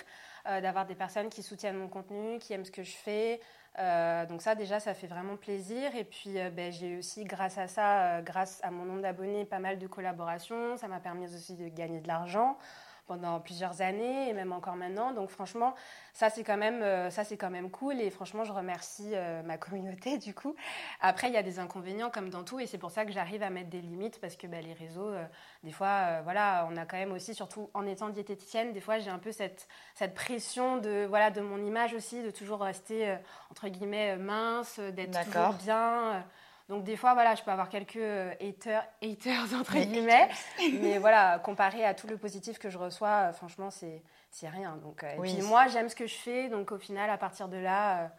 d'avoir 0.45 0.85
des 0.85 0.95
personnes 0.95 1.29
qui 1.29 1.43
soutiennent 1.43 1.75
mon 1.75 1.89
contenu, 1.89 2.39
qui 2.39 2.53
aiment 2.53 2.63
ce 2.63 2.71
que 2.71 2.83
je 2.83 2.95
fais. 2.95 3.41
Euh, 3.79 4.27
donc 4.27 4.43
ça 4.43 4.53
déjà 4.53 4.79
ça 4.79 4.93
fait 4.93 5.07
vraiment 5.07 5.35
plaisir 5.35 5.95
et 5.95 6.03
puis 6.03 6.39
euh, 6.39 6.51
ben, 6.51 6.71
j'ai 6.71 6.95
aussi 6.97 7.23
grâce 7.23 7.57
à 7.57 7.67
ça, 7.67 8.17
euh, 8.17 8.21
grâce 8.21 8.59
à 8.63 8.69
mon 8.69 8.85
nombre 8.85 9.01
d'abonnés, 9.01 9.45
pas 9.45 9.59
mal 9.59 9.79
de 9.79 9.87
collaborations. 9.87 10.77
Ça 10.77 10.87
m'a 10.87 10.99
permis 10.99 11.25
aussi 11.33 11.55
de 11.55 11.67
gagner 11.69 11.99
de 11.99 12.07
l'argent 12.07 12.57
pendant 13.05 13.39
plusieurs 13.39 13.81
années 13.81 14.29
et 14.29 14.33
même 14.33 14.51
encore 14.51 14.75
maintenant. 14.75 15.13
Donc 15.13 15.29
franchement, 15.29 15.75
ça 16.13 16.29
c'est 16.29 16.43
quand 16.43 16.57
même 16.57 16.81
euh, 16.81 17.09
ça 17.09 17.23
c'est 17.23 17.37
quand 17.37 17.49
même 17.49 17.69
cool 17.69 17.99
et 17.99 18.09
franchement, 18.09 18.43
je 18.43 18.51
remercie 18.51 19.11
euh, 19.13 19.41
ma 19.43 19.57
communauté 19.57 20.17
du 20.19 20.33
coup. 20.33 20.55
Après, 21.01 21.27
il 21.27 21.33
y 21.33 21.37
a 21.37 21.43
des 21.43 21.59
inconvénients 21.59 22.09
comme 22.09 22.29
dans 22.29 22.43
tout 22.43 22.59
et 22.59 22.67
c'est 22.67 22.77
pour 22.77 22.91
ça 22.91 23.05
que 23.05 23.11
j'arrive 23.11 23.43
à 23.43 23.49
mettre 23.49 23.69
des 23.69 23.81
limites 23.81 24.19
parce 24.19 24.35
que 24.35 24.47
bah, 24.47 24.61
les 24.61 24.73
réseaux 24.73 25.09
euh, 25.09 25.25
des 25.63 25.71
fois 25.71 26.21
voilà, 26.21 26.67
on 26.71 26.77
a 26.77 26.85
quand 26.85 26.97
même 26.97 27.11
aussi 27.11 27.35
surtout 27.35 27.69
en 27.73 27.85
étant 27.85 28.09
diététicienne, 28.09 28.73
des 28.73 28.81
fois 28.81 28.99
j'ai 28.99 29.09
un 29.09 29.19
peu 29.19 29.31
cette 29.31 29.67
cette 29.95 30.13
pression 30.13 30.77
de 30.77 31.05
voilà 31.07 31.31
de 31.31 31.41
mon 31.41 31.63
image 31.63 31.93
aussi 31.93 32.21
de 32.21 32.31
toujours 32.31 32.61
rester 32.61 33.17
entre 33.51 33.67
guillemets 33.67 34.17
mince, 34.17 34.79
d'être 34.79 35.23
toujours 35.25 35.53
bien 35.53 36.23
donc 36.69 36.83
des 36.83 36.95
fois, 36.95 37.13
voilà, 37.13 37.35
je 37.35 37.43
peux 37.43 37.51
avoir 37.51 37.69
quelques 37.69 37.97
euh, 37.97 38.33
haters, 38.39 38.85
haters 39.01 39.53
entre 39.59 39.73
guillemets, 39.73 40.29
mais 40.81 40.97
voilà, 40.97 41.39
comparé 41.39 41.83
à 41.83 41.93
tout 41.93 42.07
le 42.07 42.17
positif 42.17 42.57
que 42.57 42.69
je 42.69 42.77
reçois, 42.77 43.29
euh, 43.29 43.33
franchement, 43.33 43.69
c'est 43.69 44.01
rien. 44.43 44.77
Donc, 44.77 45.03
euh, 45.03 45.21
puis 45.21 45.41
moi, 45.41 45.67
j'aime 45.67 45.89
ce 45.89 45.95
que 45.95 46.07
je 46.07 46.15
fais, 46.15 46.49
donc 46.49 46.71
au 46.71 46.77
final, 46.77 47.09
à 47.09 47.17
partir 47.17 47.49
de 47.49 47.57
là, 47.57 48.11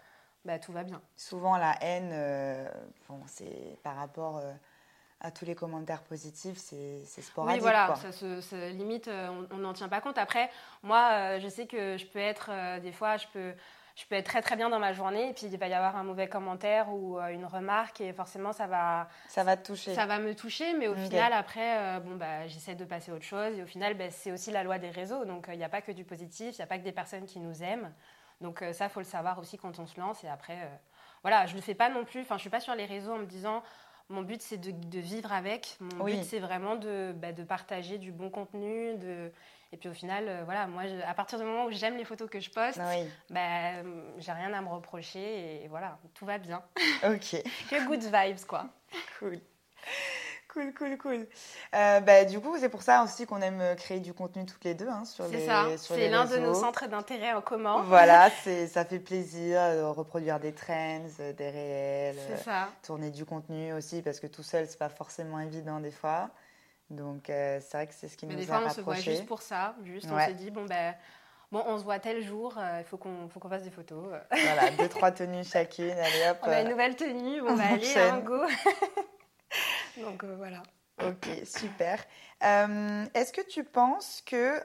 bah, 0.44 0.59
tout 0.59 0.72
va 0.72 0.85
bien. 0.85 1.00
Souvent, 1.16 1.57
la 1.57 1.74
haine, 1.80 2.68
bon, 3.09 3.20
c'est 3.26 3.78
par 3.83 3.96
rapport 3.96 4.42
à 5.20 5.30
tous 5.30 5.46
les 5.46 5.54
commentaires 5.54 6.02
positifs, 6.02 6.59
c'est 6.59 7.22
sporadique. 7.22 7.57
Oui, 7.57 7.62
voilà, 7.62 7.96
Ça, 7.96 8.12
se, 8.12 8.70
limite, 8.72 9.09
on 9.50 9.57
n'en 9.57 9.72
tient 9.72 9.88
pas 9.88 10.02
compte. 10.02 10.18
Après, 10.18 10.50
moi, 10.83 11.38
je 11.38 11.48
sais 11.48 11.66
que 11.66 11.96
je 11.96 12.04
peux 12.04 12.18
être, 12.18 12.50
des 12.80 12.92
fois, 12.92 13.16
je 13.16 13.26
peux 13.33 13.54
je 13.94 14.04
peux 14.07 14.16
être 14.16 14.26
très 14.26 14.42
très 14.42 14.57
bien 14.57 14.68
dans 14.68 14.80
ma 14.80 14.92
journée 14.92 15.30
et 15.30 15.33
puis 15.33 15.46
il 15.46 15.57
va 15.57 15.68
y 15.68 15.72
avoir 15.72 15.96
un 15.96 16.02
mauvais 16.02 16.28
commentaire 16.28 16.92
ou 16.92 17.18
euh, 17.18 17.28
une 17.28 17.46
remarque 17.46 18.00
et 18.00 18.12
forcément 18.12 18.52
ça 18.52 18.66
va 18.66 19.09
ça 19.28 19.44
va 19.44 19.57
te 19.57 19.66
toucher. 19.66 19.94
Ça 19.94 20.07
va 20.07 20.18
me 20.18 20.35
toucher 20.35 20.74
mais 20.74 20.88
au 20.88 20.94
final 20.94 21.33
après 21.33 21.78
euh, 21.78 22.00
bon 22.00 22.16
bah 22.16 22.46
j'essaie 22.46 22.74
de 22.74 22.85
passer 22.85 23.12
à 23.12 23.14
autre 23.14 23.24
chose 23.24 23.57
et 23.57 23.62
au 23.62 23.66
final 23.66 23.94
bah, 23.94 24.11
c'est 24.11 24.33
aussi 24.33 24.50
la 24.50 24.64
loi 24.64 24.78
des 24.78 24.90
réseaux 24.90 25.24
donc 25.24 25.48
euh, 25.48 25.54
il 25.54 25.59
n'y 25.59 25.64
a 25.64 25.68
pas 25.68 25.80
que 25.80 25.92
du 25.92 26.04
positif 26.04 26.57
il 26.57 26.61
n'y 26.61 26.64
a 26.64 26.66
pas 26.66 26.78
que 26.78 26.85
des 26.85 26.92
personnes 26.92 27.26
qui 27.26 27.38
nous 27.38 27.62
aiment. 27.62 27.92
Donc 28.40 28.64
ça 28.72 28.88
faut 28.88 28.98
le 28.98 29.07
savoir 29.07 29.38
aussi 29.38 29.57
quand 29.57 29.78
on 29.78 29.87
se 29.87 29.98
lance 29.98 30.24
et 30.24 30.28
après 30.28 30.68
voilà 31.22 31.46
je 31.46 31.54
le 31.54 31.61
fais 31.61 31.74
pas 31.74 31.88
non 31.88 32.04
plus 32.04 32.22
enfin 32.22 32.35
je 32.37 32.40
suis 32.40 32.50
pas 32.50 32.61
sur 32.61 32.74
les 32.74 32.85
réseaux 32.85 33.12
en 33.12 33.18
me 33.18 33.26
disant 33.26 33.62
mon 34.08 34.22
but 34.22 34.42
c'est 34.42 34.58
de, 34.58 34.98
vivre 34.98 35.32
avec 35.32 35.76
mon 35.80 36.04
but 36.04 36.22
c'est 36.24 36.40
vraiment 36.40 36.76
de, 36.76 37.12
bah, 37.16 37.32
de 37.32 37.42
partager 37.42 37.98
du 37.98 38.12
bon 38.12 38.30
contenu 38.30 38.96
de 38.96 39.32
et 39.74 39.76
puis 39.76 39.88
au 39.88 39.92
final, 39.92 40.28
euh, 40.28 40.42
voilà, 40.44 40.68
moi, 40.68 40.84
à 41.04 41.14
partir 41.14 41.36
du 41.36 41.44
moment 41.44 41.64
où 41.64 41.72
j'aime 41.72 41.96
les 41.96 42.04
photos 42.04 42.30
que 42.30 42.38
je 42.38 42.48
poste, 42.48 42.78
ben, 43.28 43.84
j'ai 44.18 44.30
rien 44.30 44.52
à 44.52 44.60
me 44.60 44.68
reprocher 44.68 45.64
et 45.64 45.66
voilà, 45.66 45.98
tout 46.14 46.24
va 46.24 46.38
bien. 46.38 46.62
Ok. 47.02 47.42
que 47.70 47.86
good 47.88 48.04
vibes, 48.04 48.46
quoi. 48.46 48.66
Cool. 49.18 49.40
Cool, 50.54 50.72
cool, 50.72 50.96
cool. 50.98 51.26
Euh, 51.74 51.98
bah, 51.98 52.24
du 52.24 52.38
coup, 52.38 52.56
c'est 52.60 52.68
pour 52.68 52.82
ça 52.82 53.02
aussi 53.02 53.26
qu'on 53.26 53.42
aime 53.42 53.74
créer 53.76 53.98
du 53.98 54.14
contenu 54.14 54.46
toutes 54.46 54.62
les 54.62 54.74
deux 54.74 54.88
hein, 54.88 55.04
sur 55.04 55.26
les 55.26 55.40
C'est 55.40 55.46
ça, 55.46 55.66
c'est 55.76 56.08
l'un 56.08 56.26
de 56.26 56.36
nos 56.36 56.54
centres 56.54 56.88
d'intérêt 56.88 57.32
en 57.32 57.40
commun. 57.40 57.82
Voilà, 57.88 58.30
ça 58.68 58.84
fait 58.84 59.00
plaisir 59.00 59.60
de 59.74 59.82
reproduire 59.82 60.38
des 60.38 60.52
trends, 60.52 61.08
des 61.18 61.50
réels. 61.50 62.38
Ça. 62.44 62.68
Tourner 62.84 63.10
du 63.10 63.24
contenu 63.24 63.72
aussi, 63.72 64.00
parce 64.00 64.20
que 64.20 64.28
tout 64.28 64.44
seul, 64.44 64.68
c'est 64.68 64.78
pas 64.78 64.88
forcément 64.88 65.40
évident 65.40 65.80
des 65.80 65.90
fois. 65.90 66.30
Donc, 66.88 67.30
euh, 67.30 67.58
c'est 67.60 67.76
vrai 67.76 67.86
que 67.88 67.94
c'est 67.94 68.06
ce 68.06 68.16
qui 68.16 68.26
nous 68.26 68.34
a 68.34 68.36
rapprochés. 68.36 68.46
Des 68.46 68.46
fois, 68.46 68.70
on 68.70 68.74
se 68.74 68.80
voit 68.80 68.94
juste 68.94 69.26
pour 69.26 69.42
ça. 69.42 69.74
Juste, 69.84 70.06
on 70.08 70.24
se 70.24 70.30
dit, 70.34 70.52
bon, 70.52 70.66
ben, 70.66 70.94
bon, 71.50 71.64
on 71.66 71.78
se 71.78 71.82
voit 71.82 71.98
tel 71.98 72.22
jour, 72.22 72.54
euh, 72.58 72.78
il 72.78 72.84
faut 72.84 72.96
qu'on 72.96 73.28
qu'on 73.28 73.48
fasse 73.48 73.64
des 73.64 73.70
photos. 73.70 74.04
Voilà, 74.30 74.70
deux, 74.78 74.88
trois 74.88 75.10
tenues 75.10 75.42
chacune. 75.42 75.90
Allez, 75.90 76.30
hop. 76.30 76.38
On 76.42 76.48
a 76.48 76.60
une 76.60 76.68
nouvelle 76.68 76.94
tenue, 76.94 77.40
on, 77.40 77.56
va 77.56 77.72
aller, 77.72 77.96
un 77.96 78.20
go. 78.20 78.40
Donc, 80.02 80.24
euh, 80.24 80.35
voilà. 80.37 80.62
Ok, 81.02 81.28
super. 81.44 82.04
Est-ce 82.40 83.33
que 83.33 83.40
tu 83.40 83.64
penses 83.64 84.22
que 84.24 84.61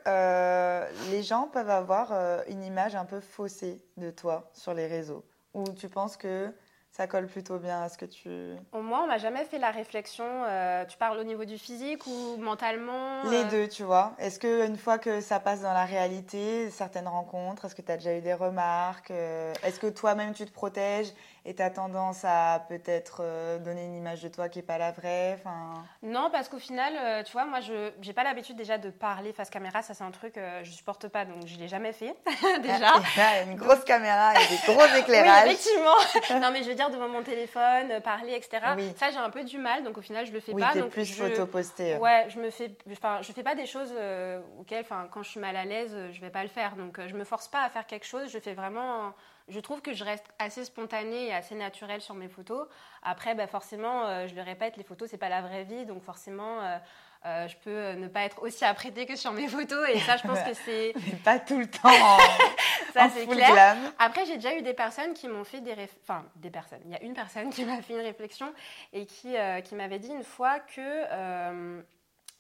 les 1.10 1.24
gens 1.24 1.48
peuvent 1.48 1.70
avoir 1.70 2.12
une 2.48 2.64
image 2.64 2.96
un 2.96 3.06
peu 3.06 3.20
faussée 3.20 3.82
de 3.98 4.12
toi 4.12 4.52
sur 4.54 4.74
les 4.74 4.86
réseaux? 4.86 5.26
Ou 5.56 5.64
tu 5.70 5.90
penses 5.90 6.18
que 6.18 6.54
ça 6.92 7.08
colle 7.08 7.28
plutôt 7.28 7.60
bien 7.60 7.84
à 7.84 7.90
ce 7.90 7.98
que 7.98 8.06
tu... 8.06 8.30
Moi, 8.74 9.02
on 9.04 9.08
m'a 9.08 9.20
jamais 9.20 9.46
fait 9.46 9.60
la 9.60 9.72
réflexion. 9.72 10.26
Euh, 10.26 10.86
tu 10.86 10.98
parles 10.98 11.20
au 11.20 11.24
niveau 11.24 11.46
du 11.46 11.58
physique 11.58 12.06
ou 12.08 12.38
mentalement 12.38 13.24
Les 13.30 13.44
euh? 13.44 13.50
deux, 13.50 13.68
tu 13.68 13.84
vois. 13.84 14.14
Est-ce 14.18 14.40
qu'une 14.40 14.76
fois 14.76 14.98
que 14.98 15.22
ça 15.22 15.40
passe 15.40 15.62
dans 15.62 15.74
la 15.74 15.86
réalité, 15.86 16.70
certaines 16.72 17.08
rencontres, 17.08 17.66
est-ce 17.66 17.76
que 17.76 17.82
tu 17.82 17.92
as 17.92 17.98
déjà 17.98 18.18
eu 18.18 18.22
des 18.22 18.34
remarques 18.34 19.12
euh? 19.12 19.54
Est-ce 19.64 19.80
que 19.80 19.88
toi-même, 19.88 20.34
tu 20.34 20.46
te 20.46 20.52
protèges? 20.52 21.14
Et 21.46 21.56
tu 21.56 21.62
as 21.62 21.70
tendance 21.70 22.24
à 22.24 22.66
peut-être 22.68 23.60
donner 23.60 23.86
une 23.86 23.96
image 23.96 24.22
de 24.22 24.28
toi 24.28 24.50
qui 24.50 24.60
n'est 24.60 24.64
pas 24.64 24.78
la 24.78 24.92
vraie 24.92 25.38
enfin... 25.40 25.74
Non, 26.04 26.30
parce 26.32 26.50
qu'au 26.50 26.60
final, 26.60 27.24
tu 27.24 27.32
vois, 27.32 27.46
moi, 27.46 27.60
je 27.60 27.92
n'ai 28.06 28.14
pas 28.14 28.24
l'habitude 28.24 28.56
déjà 28.56 28.78
de 28.78 28.90
parler 28.90 29.34
face 29.34 29.50
caméra. 29.50 29.82
Ça, 29.82 29.94
c'est 29.94 30.04
un 30.04 30.12
truc 30.12 30.34
que 30.34 30.64
je 30.64 30.72
supporte 30.72 31.08
pas, 31.08 31.26
donc 31.26 31.46
je 31.46 31.56
ne 31.56 31.62
l'ai 31.62 31.68
jamais 31.68 31.94
fait, 31.94 32.16
déjà. 32.62 32.94
Il 33.16 33.20
y 33.20 33.22
a 33.22 33.42
une 33.44 33.56
grosse 33.56 33.84
caméra 33.84 34.34
et 34.34 34.48
des 34.48 34.74
gros 34.74 34.86
éclairages. 34.98 35.46
oui, 35.46 35.52
effectivement. 35.52 36.40
non, 36.42 36.52
mais 36.52 36.64
je 36.64 36.70
veux 36.70 36.76
dire, 36.76 36.90
devant 36.90 37.08
mon 37.08 37.24
téléphone, 37.24 37.92
euh, 37.92 38.00
parler, 38.00 38.34
etc. 38.34 38.60
Ça, 38.98 39.12
j'ai 39.12 39.18
un 39.18 39.30
peu 39.30 39.44
du 39.44 39.58
mal, 39.58 39.84
donc 39.84 39.98
au 39.98 40.02
final, 40.02 40.26
je 40.26 40.32
le 40.32 40.40
fais 40.40 40.54
oui, 40.54 40.62
pas. 40.62 40.74
Oui, 40.76 40.84
plus 40.90 41.06
je... 41.06 41.14
photo 41.14 41.46
postée. 41.46 41.98
Ouais, 41.98 42.28
je 42.30 42.40
me 42.40 42.50
fais, 42.50 42.72
enfin, 42.92 43.20
je 43.22 43.32
fais 43.32 43.44
pas 43.44 43.56
des 43.56 43.66
choses 43.66 43.94
euh, 43.96 44.42
auxquelles, 44.60 44.82
enfin, 44.82 45.08
quand 45.12 45.24
je 45.24 45.30
suis 45.30 45.40
mal 45.40 45.56
à 45.56 45.66
l'aise, 45.66 45.96
je 46.12 46.22
vais 46.22 46.30
pas 46.30 46.44
le 46.44 46.50
faire. 46.50 46.76
Donc, 46.76 47.00
euh, 47.00 47.08
je 47.08 47.16
me 47.16 47.24
force 47.24 47.48
pas 47.48 47.64
à 47.64 47.70
faire 47.70 47.86
quelque 47.86 48.06
chose. 48.06 48.30
Je 48.32 48.40
fais 48.40 48.54
vraiment 48.54 49.14
je 49.50 49.60
trouve 49.60 49.82
que 49.82 49.94
je 49.94 50.04
reste 50.04 50.26
assez 50.38 50.66
spontanée 50.66 51.28
et 51.28 51.34
assez 51.34 51.56
naturelle 51.56 52.02
sur 52.02 52.16
mes 52.16 52.28
photos. 52.28 52.68
Après, 53.04 53.36
bah, 53.36 53.48
forcément, 53.48 54.06
euh, 54.06 54.28
je 54.28 54.36
le 54.36 54.42
répète, 54.42 54.78
les 54.78 54.84
photos, 54.84 55.10
c'est 55.10 55.18
pas 55.18 55.30
la 55.30 55.42
vraie 55.42 55.64
vie. 55.64 55.86
Donc 55.86 56.04
forcément, 56.04 56.62
euh, 56.62 56.78
euh, 57.26 57.48
je 57.48 57.58
peux 57.58 57.92
ne 57.94 58.08
pas 58.08 58.22
être 58.22 58.42
aussi 58.42 58.64
apprêtée 58.64 59.06
que 59.06 59.16
sur 59.16 59.32
mes 59.32 59.48
photos. 59.48 59.90
Et 59.90 60.00
ça, 60.00 60.18
je 60.18 60.24
pense 60.24 60.40
que 60.40 60.54
c'est... 60.54 60.94
pas 61.24 61.40
tout 61.40 61.58
le 61.58 61.68
temps 61.68 61.90
en, 61.90 62.18
ça, 62.94 63.10
c'est 63.10 63.28
clair. 63.28 63.52
Glam. 63.52 63.78
Après, 63.98 64.26
j'ai 64.26 64.36
déjà 64.36 64.56
eu 64.56 64.62
des 64.62 64.74
personnes 64.74 65.14
qui 65.14 65.28
m'ont 65.28 65.44
fait 65.44 65.62
des... 65.62 65.76
Enfin, 66.04 66.26
des 66.36 66.50
personnes. 66.50 66.82
Il 66.86 66.92
y 66.92 66.96
a 66.96 67.02
une 67.02 67.14
personne 67.14 67.50
qui 67.50 67.66
m'a 67.66 67.82
fait 67.82 67.94
une 67.94 68.06
réflexion 68.06 68.54
et 68.94 69.06
qui, 69.06 69.36
qui 69.64 69.76
m'avait 69.76 70.00
dit 70.00 70.12
une 70.12 70.24
fois 70.24 70.60
que 70.60 71.82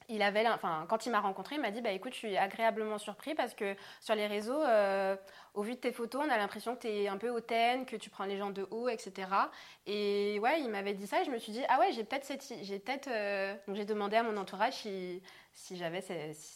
il 0.09 0.21
avait, 0.23 0.47
enfin, 0.47 0.85
quand 0.89 1.05
il 1.05 1.11
m'a 1.11 1.19
rencontré, 1.19 1.55
il 1.55 1.61
m'a 1.61 1.71
dit 1.71 1.81
bah, 1.81 1.91
écoute, 1.91 2.13
je 2.13 2.17
suis 2.17 2.37
agréablement 2.37 2.97
surpris 2.97 3.35
parce 3.35 3.53
que 3.53 3.75
sur 4.01 4.15
les 4.15 4.27
réseaux, 4.27 4.61
euh, 4.61 5.15
au 5.53 5.61
vu 5.61 5.75
de 5.75 5.79
tes 5.79 5.91
photos, 5.91 6.23
on 6.25 6.29
a 6.29 6.37
l'impression 6.37 6.75
que 6.75 6.81
tu 6.81 6.87
es 6.87 7.07
un 7.07 7.17
peu 7.17 7.29
hautaine, 7.29 7.85
que 7.85 7.95
tu 7.95 8.09
prends 8.09 8.25
les 8.25 8.37
gens 8.37 8.49
de 8.49 8.67
haut, 8.71 8.89
etc. 8.89 9.29
Et 9.85 10.39
ouais, 10.39 10.61
il 10.61 10.69
m'avait 10.69 10.93
dit 10.93 11.07
ça 11.07 11.21
et 11.21 11.25
je 11.25 11.31
me 11.31 11.37
suis 11.37 11.51
dit 11.51 11.61
ah 11.69 11.79
ouais, 11.79 11.91
j'ai 11.91 12.03
peut-être 12.03 12.25
cette. 12.25 12.43
J'ai 12.61 12.79
peut-être. 12.79 13.07
Euh, 13.07 13.55
donc 13.67 13.75
j'ai 13.75 13.85
demandé 13.85 14.17
à 14.17 14.23
mon 14.23 14.35
entourage 14.35 14.73
si, 14.73 15.21
si 15.53 15.77
j'avais. 15.77 16.03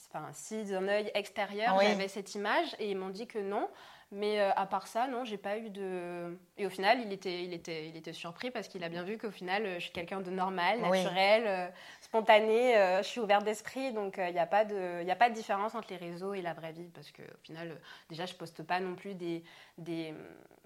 Enfin, 0.09 0.27
si 0.33 0.63
d'un 0.65 0.87
œil 0.87 1.11
extérieur, 1.13 1.79
j'avais 1.79 2.07
cette 2.07 2.33
image 2.35 2.75
et 2.79 2.89
ils 2.89 2.97
m'ont 2.97 3.09
dit 3.09 3.27
que 3.27 3.39
non. 3.39 3.69
Mais 4.15 4.39
euh, 4.39 4.51
à 4.55 4.67
part 4.67 4.85
ça, 4.85 5.07
non, 5.07 5.25
j'ai 5.25 5.39
pas 5.39 5.57
eu 5.57 5.71
de. 5.71 6.37
Et 6.57 6.67
au 6.67 6.69
final, 6.69 7.01
il 7.01 7.11
était, 7.11 7.43
il 7.43 7.51
était, 7.51 7.89
il 7.89 7.97
était 7.97 8.13
surpris 8.13 8.51
parce 8.51 8.67
qu'il 8.67 8.83
a 8.83 8.89
bien 8.89 9.01
vu 9.01 9.17
qu'au 9.17 9.31
final, 9.31 9.65
je 9.75 9.79
suis 9.79 9.91
quelqu'un 9.91 10.21
de 10.21 10.29
normal, 10.29 10.81
naturel, 10.81 11.43
euh, 11.47 11.67
spontané, 11.99 12.77
euh, 12.77 12.99
je 12.99 13.07
suis 13.07 13.19
ouverte 13.19 13.43
d'esprit, 13.43 13.91
donc 13.91 14.17
il 14.19 14.33
n'y 14.33 14.39
a, 14.39 14.45
pas 14.45 14.65
de, 14.65 15.09
a 15.09 15.15
pas 15.15 15.31
de 15.31 15.33
différence 15.33 15.73
entre 15.73 15.87
les 15.89 15.97
réseaux 15.97 16.35
et 16.35 16.43
la 16.43 16.53
vraie 16.53 16.73
vie 16.73 16.89
parce 16.93 17.11
qu'au 17.11 17.23
final, 17.41 17.75
déjà, 18.07 18.27
je 18.27 18.35
poste 18.35 18.61
pas 18.61 18.79
non 18.79 18.93
plus 18.93 19.15
des. 19.15 19.43
des 19.79 20.13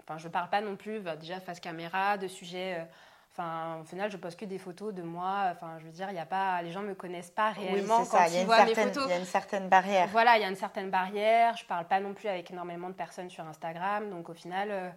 enfin, 0.02 0.18
je 0.18 0.28
parle 0.28 0.50
pas 0.50 0.60
non 0.60 0.76
plus, 0.76 1.00
bah, 1.00 1.16
déjà 1.16 1.40
face 1.40 1.58
caméra, 1.58 2.18
de 2.18 2.28
sujets 2.28 2.86
Enfin, 3.32 3.78
au 3.80 3.84
final, 3.84 4.10
je 4.10 4.16
poste 4.16 4.38
que 4.38 4.44
des 4.44 4.58
photos 4.58 4.92
de 4.92 5.02
moi. 5.02 5.50
Enfin, 5.52 5.78
je 5.78 5.84
veux 5.84 5.92
dire, 5.92 6.10
il 6.10 6.16
y 6.16 6.20
a 6.20 6.26
pas, 6.26 6.60
les 6.62 6.72
gens 6.72 6.82
me 6.82 6.94
connaissent 6.94 7.30
pas 7.30 7.50
réellement 7.50 8.04
quand 8.04 8.26
ils 8.26 8.44
voient 8.44 8.64
mes 8.64 8.74
photos. 8.74 9.04
Il 9.06 9.10
y 9.10 9.14
a 9.14 9.18
une 9.18 9.24
certaine 9.24 9.68
barrière. 9.68 10.08
Voilà, 10.08 10.36
il 10.36 10.42
y 10.42 10.44
a 10.44 10.48
une 10.48 10.56
certaine 10.56 10.90
barrière. 10.90 11.56
Je 11.56 11.64
parle 11.64 11.86
pas 11.86 12.00
non 12.00 12.14
plus 12.14 12.28
avec 12.28 12.50
énormément 12.50 12.88
de 12.88 12.94
personnes 12.94 13.30
sur 13.30 13.46
Instagram, 13.46 14.10
donc 14.10 14.28
au 14.28 14.34
final, 14.34 14.68
euh, 14.70 14.90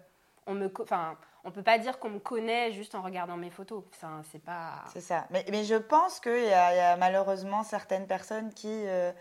on 0.46 0.54
me, 0.54 0.72
enfin, 0.80 1.16
on 1.44 1.50
peut 1.52 1.62
pas 1.62 1.78
dire 1.78 1.98
qu'on 1.98 2.10
me 2.10 2.18
connaît 2.18 2.72
juste 2.72 2.94
en 2.94 3.02
regardant 3.02 3.36
mes 3.36 3.50
photos. 3.50 3.84
Enfin, 3.94 4.22
c'est 4.30 4.42
pas. 4.42 4.84
C'est 4.92 5.00
ça. 5.00 5.26
Mais, 5.30 5.44
mais, 5.50 5.64
je 5.64 5.76
pense 5.76 6.18
qu'il 6.18 6.32
y, 6.32 6.48
y, 6.48 6.52
a 6.52 6.96
malheureusement 6.96 7.62
certaines 7.62 8.06
personnes 8.06 8.52
qui 8.52 8.68
euh, 8.86 9.12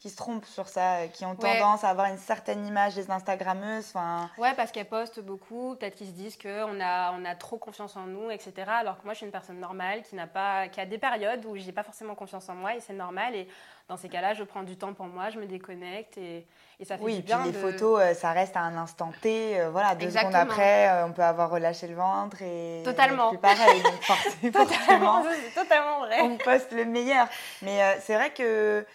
qui 0.00 0.08
se 0.08 0.16
trompent 0.16 0.46
sur 0.46 0.66
ça, 0.66 0.94
euh, 0.94 1.06
qui 1.08 1.26
ont 1.26 1.36
tendance 1.36 1.84
à 1.84 1.90
avoir 1.90 2.06
une 2.06 2.16
certaine 2.16 2.66
image 2.66 2.94
des 2.94 3.10
Instagrammeuses. 3.10 3.90
Enfin... 3.90 4.30
Ouais, 4.38 4.54
parce 4.54 4.72
qu'elles 4.72 4.88
postent 4.88 5.20
beaucoup, 5.20 5.76
peut-être 5.76 5.94
qu'ils 5.94 6.06
se 6.06 6.12
disent 6.12 6.38
qu'on 6.38 6.80
a, 6.80 7.12
on 7.12 7.24
a 7.26 7.34
trop 7.34 7.58
confiance 7.58 7.96
en 7.96 8.06
nous, 8.06 8.30
etc. 8.30 8.52
Alors 8.66 8.98
que 8.98 9.04
moi, 9.04 9.12
je 9.12 9.18
suis 9.18 9.26
une 9.26 9.32
personne 9.32 9.60
normale 9.60 10.02
qui, 10.02 10.16
n'a 10.16 10.26
pas, 10.26 10.68
qui 10.68 10.80
a 10.80 10.86
des 10.86 10.96
périodes 10.96 11.44
où 11.44 11.54
j'ai 11.54 11.72
pas 11.72 11.82
forcément 11.82 12.14
confiance 12.14 12.48
en 12.48 12.54
moi 12.54 12.74
et 12.74 12.80
c'est 12.80 12.94
normal. 12.94 13.36
Et 13.36 13.46
dans 13.90 13.98
ces 13.98 14.08
cas-là, 14.08 14.32
je 14.32 14.42
prends 14.42 14.62
du 14.62 14.78
temps 14.78 14.94
pour 14.94 15.04
moi, 15.04 15.28
je 15.28 15.38
me 15.38 15.44
déconnecte 15.44 16.16
et, 16.16 16.46
et 16.78 16.84
ça 16.86 16.96
fait 16.96 17.04
oui, 17.04 17.16
du 17.16 17.22
bien. 17.22 17.42
Oui, 17.44 17.52
les 17.52 17.58
photos, 17.58 18.00
euh, 18.00 18.14
ça 18.14 18.32
reste 18.32 18.56
à 18.56 18.60
un 18.60 18.78
instant 18.78 19.12
T. 19.20 19.60
Euh, 19.60 19.68
voilà, 19.68 19.94
deux 19.96 20.08
secondes 20.08 20.34
après, 20.34 21.04
on 21.04 21.12
peut 21.12 21.24
avoir 21.24 21.50
relâché 21.50 21.86
le 21.86 21.96
ventre 21.96 22.40
et. 22.40 22.80
Totalement. 22.86 23.28
Plus 23.28 23.38
pareil. 23.38 23.82
Donc 23.82 24.02
forcément, 24.66 25.22
c'est 25.24 25.60
totalement 25.60 25.98
vrai. 26.06 26.22
On 26.22 26.38
poste 26.38 26.72
le 26.72 26.86
meilleur. 26.86 27.28
Mais 27.60 27.98
c'est 28.00 28.14
vrai 28.14 28.30
que 28.30 28.86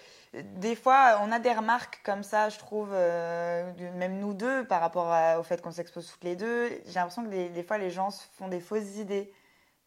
des 0.43 0.75
fois, 0.75 1.19
on 1.21 1.31
a 1.31 1.39
des 1.39 1.53
remarques 1.53 2.01
comme 2.03 2.23
ça, 2.23 2.49
je 2.49 2.57
trouve, 2.57 2.89
euh, 2.91 3.71
même 3.95 4.19
nous 4.19 4.33
deux, 4.33 4.65
par 4.65 4.81
rapport 4.81 5.13
au 5.39 5.43
fait 5.43 5.61
qu'on 5.61 5.71
s'expose 5.71 6.11
toutes 6.11 6.23
les 6.23 6.35
deux. 6.35 6.69
J'ai 6.85 6.95
l'impression 6.95 7.23
que 7.23 7.29
des, 7.29 7.63
fois, 7.63 7.77
les 7.77 7.89
gens 7.89 8.09
se 8.09 8.23
font 8.37 8.47
des 8.47 8.59
fausses 8.59 8.97
idées, 8.97 9.31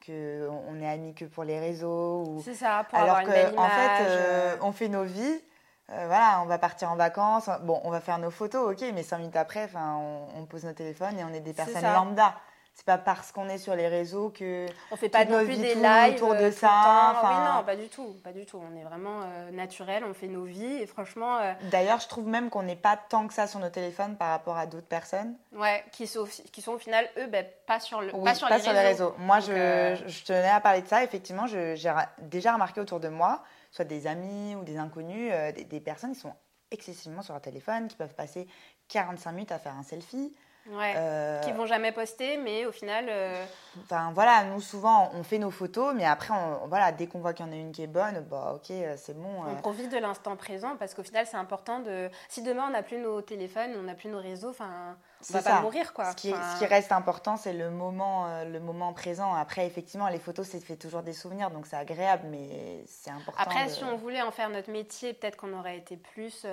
qu'on 0.04 0.80
est 0.80 0.88
amis 0.88 1.14
que 1.14 1.24
pour 1.24 1.44
les 1.44 1.58
réseaux. 1.58 2.40
C'est 2.44 2.54
ça, 2.54 2.84
pour 2.88 2.98
Alors 2.98 3.16
avoir 3.16 3.36
une 3.36 3.58
en 3.58 3.68
fait, 3.68 4.04
euh, 4.06 4.56
on 4.62 4.72
fait 4.72 4.88
nos 4.88 5.04
vies. 5.04 5.42
Euh, 5.90 6.04
voilà, 6.06 6.40
on 6.42 6.46
va 6.46 6.58
partir 6.58 6.90
en 6.90 6.96
vacances. 6.96 7.48
Bon, 7.62 7.80
on 7.84 7.90
va 7.90 8.00
faire 8.00 8.18
nos 8.18 8.30
photos, 8.30 8.72
ok, 8.72 8.90
mais 8.94 9.02
cinq 9.02 9.18
minutes 9.18 9.36
après, 9.36 9.68
on, 9.74 10.26
on 10.36 10.44
pose 10.44 10.64
nos 10.64 10.74
téléphones 10.74 11.18
et 11.18 11.24
on 11.24 11.32
est 11.32 11.40
des 11.40 11.54
personnes 11.54 11.82
lambda 11.82 12.34
c'est 12.78 12.86
pas 12.86 12.96
parce 12.96 13.32
qu'on 13.32 13.48
est 13.48 13.58
sur 13.58 13.74
les 13.74 13.88
réseaux 13.88 14.30
que 14.30 14.66
on 14.92 14.96
fait 14.96 15.08
pas 15.08 15.24
non 15.24 15.44
plus 15.44 15.56
des 15.56 15.74
lives 15.74 16.14
autour 16.14 16.36
de 16.36 16.48
ça. 16.52 17.12
Oui, 17.24 17.56
non, 17.56 17.64
pas 17.64 17.74
du 17.74 17.88
tout, 17.88 18.14
pas 18.22 18.30
du 18.30 18.46
tout. 18.46 18.56
On 18.56 18.76
est 18.78 18.84
vraiment 18.84 19.22
euh, 19.24 19.50
naturel, 19.50 20.04
on 20.08 20.14
fait 20.14 20.28
nos 20.28 20.44
vies 20.44 20.76
et 20.76 20.86
franchement. 20.86 21.38
Euh, 21.38 21.54
D'ailleurs, 21.72 21.98
je 21.98 22.06
trouve 22.06 22.28
même 22.28 22.50
qu'on 22.50 22.62
n'est 22.62 22.76
pas 22.76 22.96
tant 22.96 23.26
que 23.26 23.34
ça 23.34 23.48
sur 23.48 23.58
nos 23.58 23.68
téléphones 23.68 24.16
par 24.16 24.30
rapport 24.30 24.56
à 24.56 24.66
d'autres 24.66 24.86
personnes. 24.86 25.34
Ouais, 25.52 25.84
qui 25.90 26.06
sont, 26.06 26.24
qui 26.52 26.62
sont 26.62 26.70
au 26.70 26.78
final 26.78 27.04
eux, 27.16 27.26
ben, 27.26 27.44
pas 27.66 27.80
sur 27.80 28.00
le, 28.00 28.12
pas 28.12 28.34
sur, 28.36 28.48
les, 28.48 28.56
réseaux. 28.56 29.12
Moi, 29.18 29.40
je, 29.40 29.50
euh, 29.50 29.96
je, 30.06 30.22
tenais 30.24 30.48
à 30.48 30.60
parler 30.60 30.82
de 30.82 30.86
ça. 30.86 31.02
Effectivement, 31.02 31.48
j'ai 31.48 31.74
déjà 32.20 32.52
remarqué 32.52 32.80
autour 32.80 33.00
de 33.00 33.08
moi, 33.08 33.42
soit 33.72 33.86
des 33.86 34.06
amis 34.06 34.54
ou 34.54 34.62
des 34.62 34.76
inconnus, 34.76 35.32
des, 35.52 35.64
des 35.64 35.80
personnes 35.80 36.12
qui 36.12 36.20
sont 36.20 36.34
excessivement 36.70 37.22
sur 37.22 37.32
leur 37.32 37.42
téléphone, 37.42 37.88
qui 37.88 37.96
peuvent 37.96 38.14
passer 38.14 38.46
45 38.86 39.32
minutes 39.32 39.52
à 39.52 39.58
faire 39.58 39.74
un 39.74 39.82
selfie. 39.82 40.32
Ouais, 40.70 40.94
euh, 40.96 41.40
qui 41.40 41.52
vont 41.52 41.66
jamais 41.66 41.92
poster, 41.92 42.36
mais 42.36 42.66
au 42.66 42.72
final. 42.72 43.06
Euh, 43.08 43.44
enfin 43.84 44.10
voilà, 44.12 44.44
nous 44.44 44.60
souvent 44.60 45.10
on 45.14 45.22
fait 45.22 45.38
nos 45.38 45.50
photos, 45.50 45.94
mais 45.94 46.04
après, 46.04 46.34
voilà, 46.66 46.92
dès 46.92 47.06
qu'on 47.06 47.20
voit 47.20 47.32
qu'il 47.32 47.46
y 47.46 47.48
en 47.48 47.52
a 47.52 47.56
une 47.56 47.72
qui 47.72 47.82
est 47.82 47.86
bonne, 47.88 48.20
bah 48.30 48.52
ok, 48.54 48.70
euh, 48.70 48.94
c'est 48.98 49.16
bon. 49.16 49.44
On 49.46 49.54
profite 49.56 49.90
de 49.90 49.96
l'instant 49.96 50.36
présent 50.36 50.76
parce 50.78 50.94
qu'au 50.94 51.02
final 51.02 51.26
c'est 51.26 51.36
important 51.36 51.80
de. 51.80 52.10
Si 52.28 52.42
demain 52.42 52.66
on 52.68 52.72
n'a 52.72 52.82
plus 52.82 52.98
nos 52.98 53.22
téléphones, 53.22 53.70
on 53.78 53.84
n'a 53.84 53.94
plus 53.94 54.10
nos 54.10 54.20
réseaux, 54.20 54.50
enfin, 54.50 54.96
on 55.30 55.32
va 55.32 55.42
pas 55.42 55.60
mourir 55.62 55.94
quoi. 55.94 56.10
Ce 56.10 56.16
qui, 56.16 56.32
ce 56.32 56.58
qui 56.58 56.66
reste 56.66 56.92
important, 56.92 57.38
c'est 57.38 57.54
le 57.54 57.70
moment, 57.70 58.44
le 58.44 58.60
moment 58.60 58.92
présent. 58.92 59.34
Après, 59.34 59.66
effectivement, 59.66 60.08
les 60.08 60.18
photos, 60.18 60.46
c'est 60.46 60.60
fait 60.60 60.76
toujours 60.76 61.02
des 61.02 61.14
souvenirs, 61.14 61.50
donc 61.50 61.66
c'est 61.66 61.76
agréable, 61.76 62.24
mais 62.30 62.84
c'est 62.86 63.10
important. 63.10 63.40
Après, 63.40 63.68
si 63.68 63.84
on 63.84 63.96
voulait 63.96 64.22
en 64.22 64.32
faire 64.32 64.50
notre 64.50 64.70
métier, 64.70 65.14
peut-être 65.14 65.36
qu'on 65.36 65.58
aurait 65.58 65.78
été 65.78 65.96
plus 65.96 66.44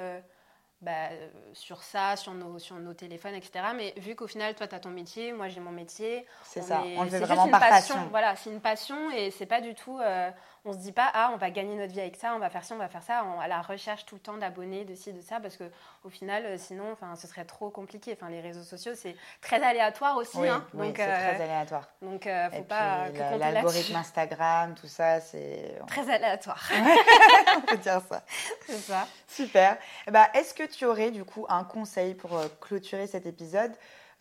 bah, 0.85 1.09
euh, 1.11 1.27
sur 1.53 1.81
ça, 1.81 2.15
sur 2.15 2.33
nos, 2.33 2.59
sur 2.59 2.75
nos 2.75 2.93
téléphones, 2.93 3.33
etc. 3.33 3.65
Mais 3.75 3.95
vu 3.97 4.15
qu'au 4.15 4.27
final, 4.27 4.53
toi, 4.53 4.67
tu 4.67 4.75
as 4.75 4.79
ton 4.79 4.91
métier, 4.91 5.33
moi, 5.33 5.47
j'ai 5.47 5.59
mon 5.59 5.71
métier. 5.71 6.27
C'est 6.43 6.61
ça, 6.61 6.83
on 6.95 7.03
le 7.03 7.09
fait 7.09 7.19
vraiment 7.19 7.47
par 7.49 7.59
passion. 7.59 7.95
Voilà, 8.11 8.35
c'est 8.35 8.51
une 8.51 8.61
passion 8.61 9.09
et 9.09 9.31
c'est 9.31 9.47
pas 9.47 9.61
du 9.61 9.73
tout. 9.73 9.97
Euh, 9.99 10.29
on 10.65 10.73
se 10.73 10.77
dit 10.77 10.91
pas, 10.91 11.09
ah, 11.13 11.31
on 11.33 11.37
va 11.37 11.49
gagner 11.49 11.75
notre 11.75 11.93
vie 11.93 12.01
avec 12.01 12.15
ça, 12.15 12.33
on 12.35 12.39
va 12.39 12.49
faire 12.49 12.63
ci, 12.63 12.73
on 12.73 12.77
va 12.77 12.89
faire 12.89 13.03
ça. 13.03 13.23
On, 13.25 13.39
à 13.39 13.47
la 13.47 13.61
recherche 13.61 14.05
tout 14.05 14.15
le 14.15 14.21
temps 14.21 14.37
d'abonnés, 14.37 14.83
de 14.85 14.95
ci, 14.95 15.13
de 15.13 15.21
ça, 15.21 15.39
parce 15.39 15.55
que 15.55 15.65
au 16.03 16.09
final, 16.09 16.45
euh, 16.45 16.57
sinon, 16.57 16.91
enfin, 16.91 17.15
ce 17.15 17.27
serait 17.27 17.45
trop 17.45 17.69
compliqué. 17.69 18.17
Enfin, 18.19 18.29
les 18.29 18.41
réseaux 18.41 18.63
sociaux, 18.63 18.93
c'est 18.95 19.15
très 19.41 19.63
aléatoire 19.63 20.17
aussi. 20.17 20.37
Oui, 20.37 20.49
hein, 20.49 20.65
oui 20.73 20.87
c'est 20.95 21.05
très 21.05 21.41
aléatoire. 21.41 21.87
Donc, 22.01 22.27
faut 22.51 22.63
pas. 22.63 23.09
L'algorithme 23.37 23.95
Instagram, 23.95 24.75
tout 24.75 24.87
ça, 24.87 25.19
c'est. 25.21 25.77
Très 25.87 26.09
aléatoire. 26.09 26.61
on 27.57 27.61
peut 27.61 27.77
dire 27.77 28.01
ça. 28.09 28.23
C'est 28.65 28.77
ça. 28.77 29.07
Super. 29.27 29.77
Bah, 30.07 30.29
Est-ce 30.33 30.53
que 30.53 30.63
tu 30.63 30.85
aurais 30.85 31.11
du 31.11 31.23
coup 31.23 31.45
un 31.49 31.63
conseil 31.63 32.13
pour 32.13 32.37
euh, 32.37 32.47
clôturer 32.61 33.07
cet 33.07 33.25
épisode? 33.25 33.71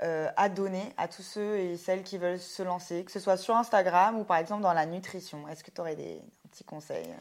Euh, 0.03 0.29
à 0.37 0.49
donner 0.49 0.93
à 0.97 1.09
tous 1.09 1.23
ceux 1.23 1.57
et 1.57 1.77
celles 1.77 2.03
qui 2.03 2.19
veulent 2.19 2.41
se 2.41 2.63
lancer, 2.63 3.05
que 3.05 3.13
ce 3.13 3.21
soit 3.21 3.37
sur 3.37 3.57
Instagram 3.57 4.19
ou 4.19 4.25
par 4.25 4.39
exemple 4.39 4.63
dans 4.63 4.73
la 4.73 4.87
nutrition 4.87 5.47
Est-ce 5.49 5.63
que 5.63 5.71
tu 5.71 5.81
aurais 5.81 5.97
des 5.97 6.21
petits 6.51 6.65
conseils 6.65 7.15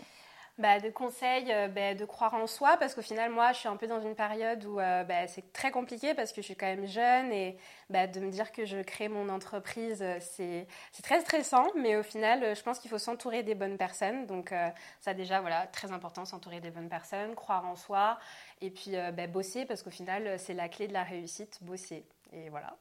bah, 0.60 0.80
de 0.80 0.90
conseils, 0.92 1.52
euh, 1.52 1.68
bah, 1.68 1.96
de 1.96 2.06
croire 2.06 2.36
en 2.36 2.46
soi, 2.46 2.78
parce 2.78 2.94
qu'au 2.94 3.02
final, 3.02 3.32
moi, 3.32 3.54
je 3.54 3.58
suis 3.58 3.68
un 3.68 3.76
peu 3.76 3.88
dans 3.88 4.02
une 4.02 4.14
période 4.14 4.64
où 4.66 4.80
euh, 4.80 5.04
bah, 5.04 5.26
c'est 5.28 5.52
très 5.52 5.72
compliqué 5.72 6.14
parce 6.14 6.32
que 6.32 6.42
je 6.42 6.46
suis 6.46 6.56
quand 6.56 6.68
même 6.68 6.86
jeune 6.86 7.32
et 7.32 7.58
bah, 7.90 8.06
de 8.06 8.20
me 8.20 8.30
dire 8.30 8.52
que 8.52 8.64
je 8.64 8.78
crée 8.84 9.08
mon 9.08 9.30
entreprise, 9.30 10.04
euh, 10.04 10.20
c'est 10.20 10.68
très 11.02 11.22
stressant, 11.22 11.66
mais 11.76 11.96
au 11.98 12.04
final, 12.04 12.56
je 12.56 12.62
pense 12.62 12.78
qu'il 12.78 12.92
faut 12.92 13.00
s'entourer 13.00 13.42
des 13.42 13.56
bonnes 13.56 13.78
personnes. 13.78 14.28
Donc, 14.28 14.54
ça, 15.00 15.16
déjà, 15.16 15.42
voilà, 15.42 15.66
très 15.68 15.92
important, 15.92 16.24
s'entourer 16.26 16.60
des 16.62 16.70
bonnes 16.70 16.90
personnes, 16.90 17.34
croire 17.36 17.66
en 17.66 17.76
soi 17.76 18.20
et 18.62 18.70
puis 18.70 18.92
bosser 19.30 19.66
parce 19.66 19.82
qu'au 19.82 19.90
final, 19.90 20.38
c'est 20.40 20.54
la 20.54 20.70
clé 20.70 20.88
de 20.88 20.94
la 20.94 21.04
réussite, 21.04 21.60
bosser. 21.64 22.06
Et 22.34 22.50
voilà. 22.50 22.76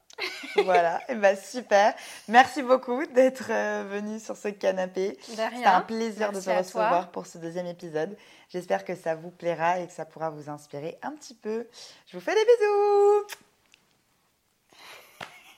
voilà, 0.63 1.01
et 1.09 1.15
ben 1.15 1.37
super. 1.37 1.93
Merci 2.27 2.63
beaucoup 2.63 3.05
d'être 3.05 3.51
euh, 3.51 3.85
venu 3.87 4.19
sur 4.19 4.35
ce 4.35 4.47
canapé. 4.47 5.17
C'était 5.21 5.65
un 5.65 5.81
plaisir 5.81 6.31
de 6.31 6.39
te 6.39 6.49
recevoir 6.49 7.11
pour 7.11 7.27
ce 7.27 7.37
deuxième 7.37 7.67
épisode. 7.67 8.17
J'espère 8.49 8.83
que 8.83 8.95
ça 8.95 9.15
vous 9.15 9.29
plaira 9.29 9.79
et 9.79 9.87
que 9.87 9.93
ça 9.93 10.05
pourra 10.05 10.31
vous 10.31 10.49
inspirer 10.49 10.97
un 11.03 11.11
petit 11.11 11.35
peu. 11.35 11.67
Je 12.07 12.17
vous 12.17 12.23
fais 12.23 12.33
des 12.33 12.45
bisous. 12.45 13.27